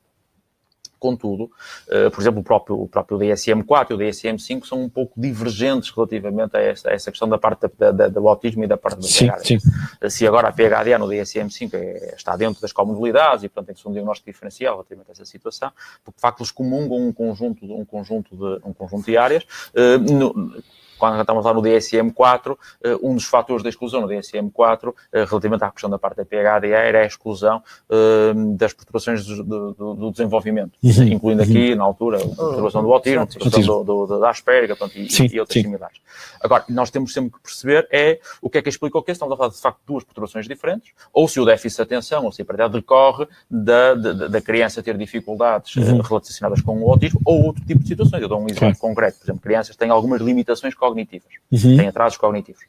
[1.00, 1.44] Contudo,
[1.88, 5.92] uh, por exemplo, o próprio, o próprio DSM-4 e o DSM-5 são um pouco divergentes
[5.92, 9.06] relativamente a essa, a questão da parte da, da, do autismo e da parte do
[9.06, 9.60] sim, PHD.
[9.60, 10.10] Sim.
[10.10, 13.82] Se agora a PHD no DSM-5 é, está dentro das comodalidades e, portanto, tem que
[13.82, 15.72] ser um diagnóstico diferencial relativamente a essa situação,
[16.04, 19.44] porque, de facto, eles comungam um conjunto, um conjunto, de, um conjunto de áreas.
[19.74, 20.64] Uh, no,
[20.98, 25.64] quando estamos lá no DSM-4, eh, um dos fatores da exclusão no DSM-4, eh, relativamente
[25.64, 30.12] à questão da parte da PHDA, era a exclusão eh, das perturbações do, do, do
[30.12, 31.04] desenvolvimento, uhum.
[31.04, 31.78] incluindo aqui, uhum.
[31.78, 35.40] na altura, a perturbação do autismo, a perturbação do, do, da Asperger e, sim, e
[35.40, 35.64] outras sim.
[35.64, 35.98] similares.
[36.42, 39.34] Agora, nós temos sempre que perceber é o que é que explica o que Estamos
[39.34, 42.32] a falar de, facto, de duas perturbações diferentes, ou se o déficit de atenção, ou
[42.32, 46.02] se a hiperatividade decorre da, da, da, criança ter dificuldades uhum.
[46.02, 48.22] relacionadas com o autismo, ou outro tipo de situações.
[48.22, 48.78] Eu dou um exemplo claro.
[48.78, 49.18] concreto.
[49.20, 51.78] Por exemplo, crianças têm algumas limitações cognitivas, uhum.
[51.78, 52.64] têm atrasos cognitivos.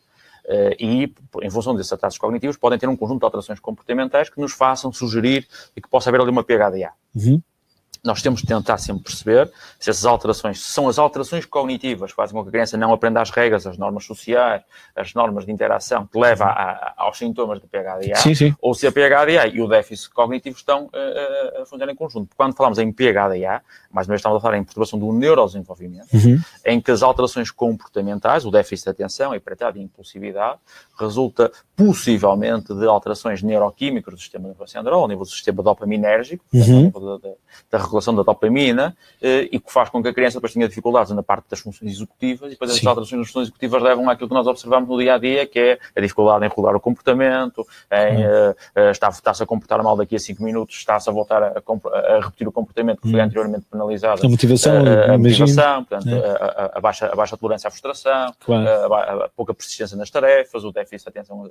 [0.44, 4.40] Uh, e, em função desses atrasos cognitivos, podem ter um conjunto de alterações comportamentais que
[4.40, 5.46] nos façam sugerir
[5.76, 6.92] e que possa haver ali uma PHDA.
[7.14, 7.42] Uhum
[8.04, 12.34] nós temos de tentar sempre perceber se essas alterações são as alterações cognitivas que fazem
[12.34, 14.62] com que a criança não aprenda as regras, as normas sociais,
[14.94, 18.54] as normas de interação que leva a, a, aos sintomas de PHDA, sim, sim.
[18.60, 22.34] ou se a PHDA e o déficit cognitivo estão uh, a funcionar em conjunto.
[22.36, 26.40] Quando falamos em PHDA, mais uma vez estamos a falar em perturbação do neurodesenvolvimento, uhum.
[26.64, 30.58] em que as alterações comportamentais, o déficit de atenção, a hiperatividade e impulsividade,
[30.98, 36.90] resulta possivelmente de alterações neuroquímicas do sistema nervoso central, ao nível do sistema dopaminérgico, uhum.
[36.90, 37.34] da, da,
[37.70, 41.12] da regulação da dopamina eh, e que faz com que a criança depois tenha dificuldades
[41.12, 44.34] na parte das funções executivas e depois as alterações das funções executivas levam àquilo que
[44.34, 48.24] nós observamos no dia a dia, que é a dificuldade em regular o comportamento, em
[48.24, 52.16] uh, está, está-se a comportar mal daqui a 5 minutos, está-se a voltar a, a,
[52.16, 53.26] a, repetir o comportamento que foi uhum.
[53.26, 54.24] anteriormente penalizado.
[54.24, 56.70] A motivação, a, a motivação, portanto, é.
[56.74, 58.94] a, baixa, a baixa tolerância à frustração, claro.
[58.94, 61.50] a, pouca persistência nas tarefas, o déficit de atenção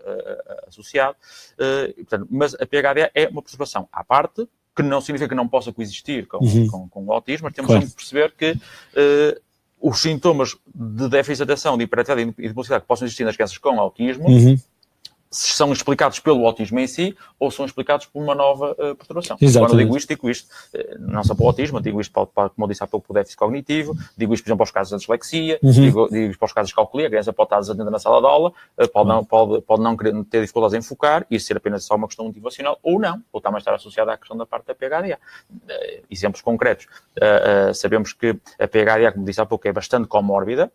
[0.68, 1.16] associado.
[1.58, 4.48] Uh, portanto, mas a PHD é uma perturbação à parte,
[4.78, 6.68] que não significa que não possa coexistir com, uhum.
[6.68, 7.86] com, com o autismo, mas temos claro.
[7.86, 9.42] que perceber que uh,
[9.82, 13.36] os sintomas de déficit de atenção, de hiperatividade e de impulsividade que possam existir nas
[13.36, 14.58] crianças com autismo uhum
[15.30, 19.38] são explicados pelo autismo em si ou são explicados por uma nova uh, perturbação.
[19.40, 19.72] Exatamente.
[19.72, 22.50] Quando digo isto, digo isto uh, não só para o autismo, digo isto, para, para,
[22.50, 24.72] como eu disse há pouco, para o déficit cognitivo, digo isto, por exemplo, para os
[24.72, 25.72] casos da dislexia, uhum.
[25.72, 28.22] digo, digo isto para os casos de calculia, a criança pode estar desatenta na sala
[28.22, 29.16] de aula, uh, pode, uhum.
[29.16, 32.26] não, pode, pode não querer ter dificuldades em focar, e ser apenas só uma questão
[32.26, 35.20] motivacional, ou não, ou também estar associada à questão da parte da PHDA.
[36.10, 36.88] exemplos concretos.
[37.74, 40.72] sabemos que a PHDA, como disse há pouco, é bastante comórbida,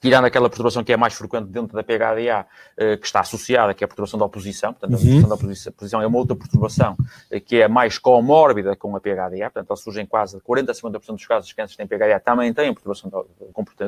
[0.00, 2.46] tirando aquela perturbação que é mais frequente dentro da PHDA,
[2.76, 6.02] eh, que está associada, que é a perturbação da oposição, portanto, a perturbação da oposição
[6.02, 6.96] é uma outra perturbação
[7.30, 10.74] eh, que é mais comórbida com a PHDA, portanto, ela surge em quase 40 a
[10.74, 13.18] 50% dos casos, as crianças que têm PHDA também têm a perturbação da,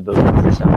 [0.01, 0.69] da oposição.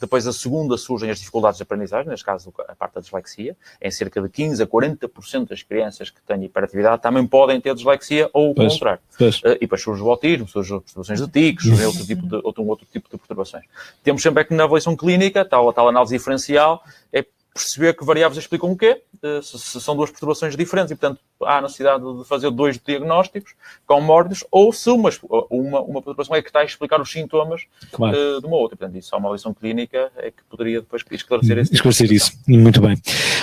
[0.00, 3.90] Depois, a segunda, surgem as dificuldades de aprendizagem, neste caso, a parte da dislexia, em
[3.90, 8.50] cerca de 15 a 40% das crianças que têm hiperatividade também podem ter dislexia ou
[8.50, 9.00] o contrário.
[9.16, 9.40] Pois.
[9.44, 12.34] Eh, e depois surge o autismo, surgem as perturbações de tics, surge outro tipo de,
[12.36, 13.64] outro, outro tipo de perturbações.
[14.02, 18.38] Temos sempre é que na avaliação clínica, tal, tal análise diferencial, é perceber que variáveis
[18.38, 22.24] explicam o quê, eh, se, se, são duas perturbações diferentes e, portanto, há necessidade de
[22.24, 23.54] fazer dois diagnósticos
[23.86, 25.10] com mórbidos, ou se uma,
[25.50, 27.62] uma, uma perturbação é que está a explicar os sintomas
[27.92, 28.16] claro.
[28.16, 28.76] uh, de uma outra.
[28.76, 32.32] Portanto, isso é uma avaliação clínica é que poderia depois esclarecer esse Esclarecer tipo isso,
[32.48, 32.96] muito bem.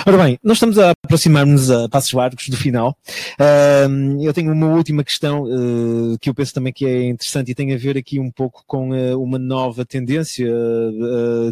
[0.06, 2.96] Ora bem, nós estamos a aproximar-nos a passos largos do final.
[3.38, 7.54] Uh, eu tenho uma última questão uh, que eu penso também que é interessante e
[7.54, 10.46] tem a ver aqui um pouco com uma nova tendência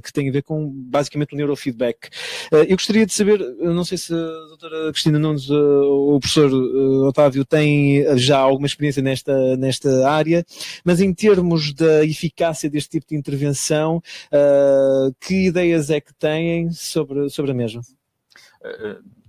[0.02, 2.08] que tem a ver com basicamente o neurofeedback.
[2.50, 7.08] eu gostaria de saber, não sei se a doutora Cristina Nunes ou o professor uh,
[7.08, 10.44] Otávio tem já alguma experiência nesta, nesta área,
[10.84, 14.02] mas em termos da eficácia deste tipo de intervenção,
[14.32, 17.82] uh, que ideias é que têm sobre, sobre a mesma?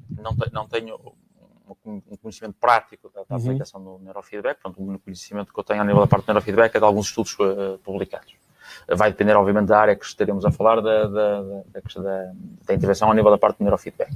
[0.09, 0.99] Não, não tenho
[1.85, 3.41] um conhecimento prático da, da uhum.
[3.41, 6.75] aplicação do neurofeedback, portanto, o conhecimento que eu tenho a nível da parte do neurofeedback
[6.75, 8.33] é de alguns estudos uh, publicados.
[8.87, 12.31] Vai depender, obviamente, da área que estaremos a falar, da, da, da,
[12.65, 14.11] da intervenção ao nível da parte do neurofeedback.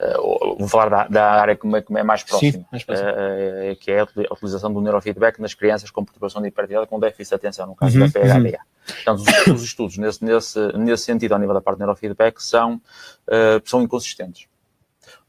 [0.00, 2.82] Uh, vou falar da, da área que me, que me, é mais próxima, Sim, mais
[2.84, 7.30] uh, que é a utilização do neurofeedback nas crianças com perturbação de hiperatividade com déficit
[7.30, 8.58] de atenção, no caso uhum, da PHDA.
[8.58, 8.94] Uhum.
[9.04, 12.74] Portanto, os, os estudos nesse, nesse, nesse sentido, ao nível da parte do neurofeedback, são,
[12.74, 14.48] uh, são inconsistentes.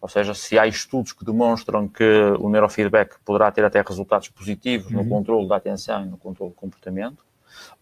[0.02, 2.04] Ou seja, se há estudos que demonstram que
[2.40, 5.04] o neurofeedback poderá ter até resultados positivos uhum.
[5.04, 7.24] no controle da atenção e no controle do comportamento,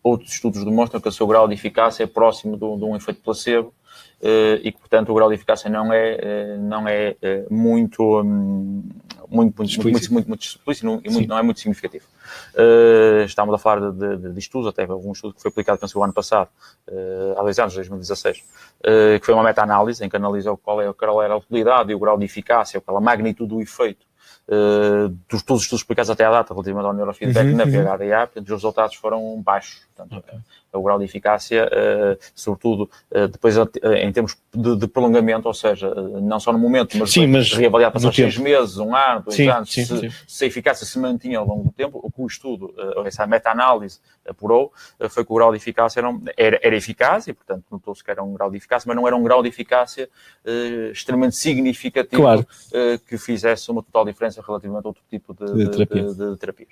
[0.03, 3.21] outros estudos demonstram que o seu grau de eficácia é próximo de, de um efeito
[3.21, 3.73] placebo
[4.21, 8.23] uh, e que, portanto, o grau de eficácia não é, uh, não é uh, muito,
[9.29, 9.91] muito, muito, explícito.
[9.91, 12.05] muito, muito, muito explícito e muito, não é muito significativo.
[13.25, 16.13] estamos a falar de, estudos, até houve um estudo que foi aplicado, penso, o ano
[16.13, 16.49] passado,
[17.37, 18.43] há dois anos, 2016,
[19.19, 21.99] que foi uma meta-análise em que analisou qual, é, qual era a utilidade e o
[21.99, 24.08] grau de eficácia, qual a magnitude do efeito
[24.51, 27.71] Uh, dos todos os estudos explicados até à data relativamente ao neurofeedback uhum, na uhum.
[27.71, 29.85] PHDA, portanto, os resultados foram baixos.
[29.95, 30.39] Portanto, okay
[30.77, 33.69] o grau de eficácia, uh, sobretudo uh, depois uh,
[34.01, 37.91] em termos de, de, prolongamento, ou seja, não só no momento, mas, sim, mas reavaliar
[37.91, 40.09] passados seis meses, um ano, dois sim, anos, sim, se, sim.
[40.27, 42.73] se, a eficácia se mantinha ao longo do tempo, o que o estudo,
[43.05, 44.71] essa meta-análise apurou,
[45.09, 48.23] foi que o grau de eficácia era, era, era eficaz e, portanto, notou-se que era
[48.23, 50.09] um grau de eficácia, mas não era um grau de eficácia
[50.91, 52.47] extremamente significativo claro.
[53.07, 56.03] que fizesse uma total diferença relativamente a outro tipo de, de, terapia.
[56.03, 56.69] de, de terapias.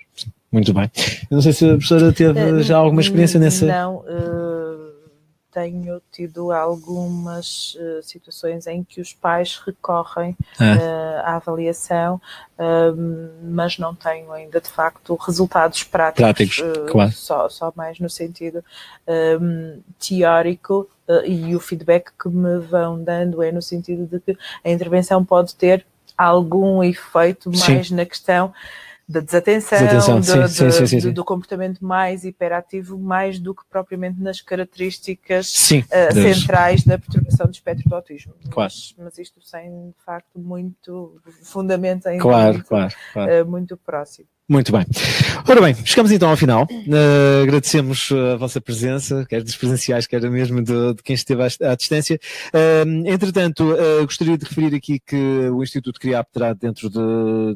[0.50, 0.90] Muito bem.
[1.30, 3.66] Eu não sei se a professora teve já alguma experiência nessa.
[3.66, 5.08] Não, uh,
[5.50, 12.20] tenho tido algumas uh, situações em que os pais recorrem uh, à avaliação,
[13.42, 17.12] mas não tenho ainda de facto resultados práticos, práticos claro.
[17.12, 18.64] só, só mais no sentido
[19.98, 20.88] teórico
[21.24, 25.54] e o feedback que me vão dando é no sentido de que a intervenção pode
[25.54, 25.86] ter
[26.16, 27.94] algum efeito mais Sim.
[27.94, 28.52] na questão
[29.08, 30.40] da desatenção, desatenção.
[30.40, 36.12] Do, sim, sim, sim, do, comportamento mais hiperativo, mais do que propriamente nas características uh,
[36.12, 38.34] centrais da perturbação do espectro do autismo.
[38.50, 38.70] Claro.
[38.70, 43.42] Mas, mas, isto sem, de facto, muito fundamento ainda claro, muito, claro, claro.
[43.42, 44.28] Uh, muito próximo.
[44.50, 44.86] Muito bem.
[45.46, 46.66] Ora bem, chegamos então ao final.
[46.70, 51.74] Uh, agradecemos a vossa presença, quer dos presenciais, quer mesmo de, de quem esteve à,
[51.74, 52.18] distância.
[52.46, 56.98] Uh, entretanto, uh, gostaria de referir aqui que o Instituto CRIAP terá dentro de,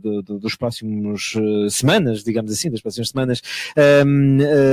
[0.03, 1.33] de, dos próximos
[1.71, 3.41] semanas, digamos assim, das próximas semanas,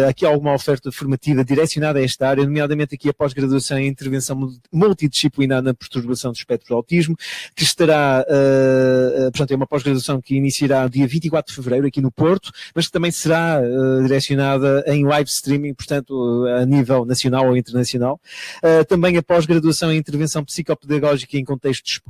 [0.09, 4.37] aqui alguma oferta formativa direcionada a esta área, nomeadamente aqui a pós-graduação em intervenção
[4.71, 7.15] multidisciplinar na perturbação do espectro do autismo,
[7.55, 8.25] que estará,
[9.31, 12.87] portanto, é uma pós-graduação que iniciará dia 24 de fevereiro aqui no no Porto, mas
[12.87, 18.19] que também será uh, direcionada em live streaming, portanto, a nível nacional ou internacional.
[18.57, 22.01] Uh, também a pós-graduação em intervenção psicopedagógica em contexto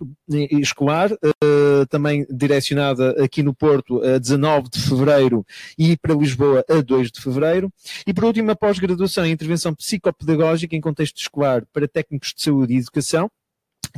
[0.51, 5.45] escolar, uh, também direcionada aqui no Porto a 19 de fevereiro
[5.77, 7.71] e para Lisboa a 2 de fevereiro.
[8.07, 12.73] E por último, a pós-graduação em intervenção psicopedagógica em contexto escolar para técnicos de saúde
[12.73, 13.29] e educação,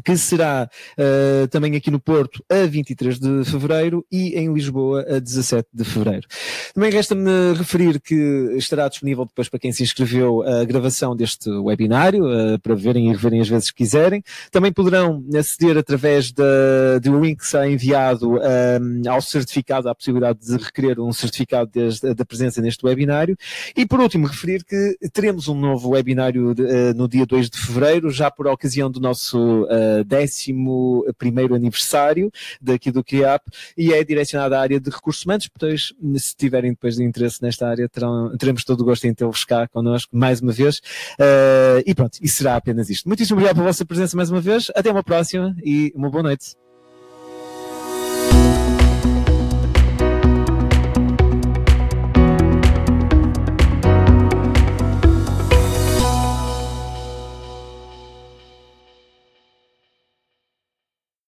[0.04, 5.20] que será uh, também aqui no Porto a 23 de fevereiro e em Lisboa a
[5.20, 6.28] 17 de fevereiro.
[6.74, 8.16] Também resta-me referir que
[8.58, 13.12] estará disponível depois para quem se inscreveu a gravação deste webinário, uh, para verem e
[13.12, 14.24] reverem as vezes que quiserem.
[14.50, 20.40] Também poderão aceder através da, do link que será enviado um, ao certificado, à possibilidade
[20.40, 21.72] de requerer um certificado
[22.16, 23.38] da presença neste webinário.
[23.76, 27.60] E por último, referir que teremos um novo webinário de, uh, no dia 2 de
[27.60, 29.68] fevereiro, já por ocasião do nosso
[30.06, 33.44] décimo primeiro aniversário daqui do CRIAP
[33.78, 37.68] e é direcionado à área de recursos humanos, pois se tiverem depois de interesse nesta
[37.68, 40.78] área, terão, teremos todo o gosto em tê-los cá connosco mais uma vez.
[41.20, 43.08] Uh, e pronto, e será apenas isto.
[43.08, 44.72] Muitíssimo obrigado pela vossa presença mais uma vez.
[44.76, 46.61] Até uma próxima e uma boa noite.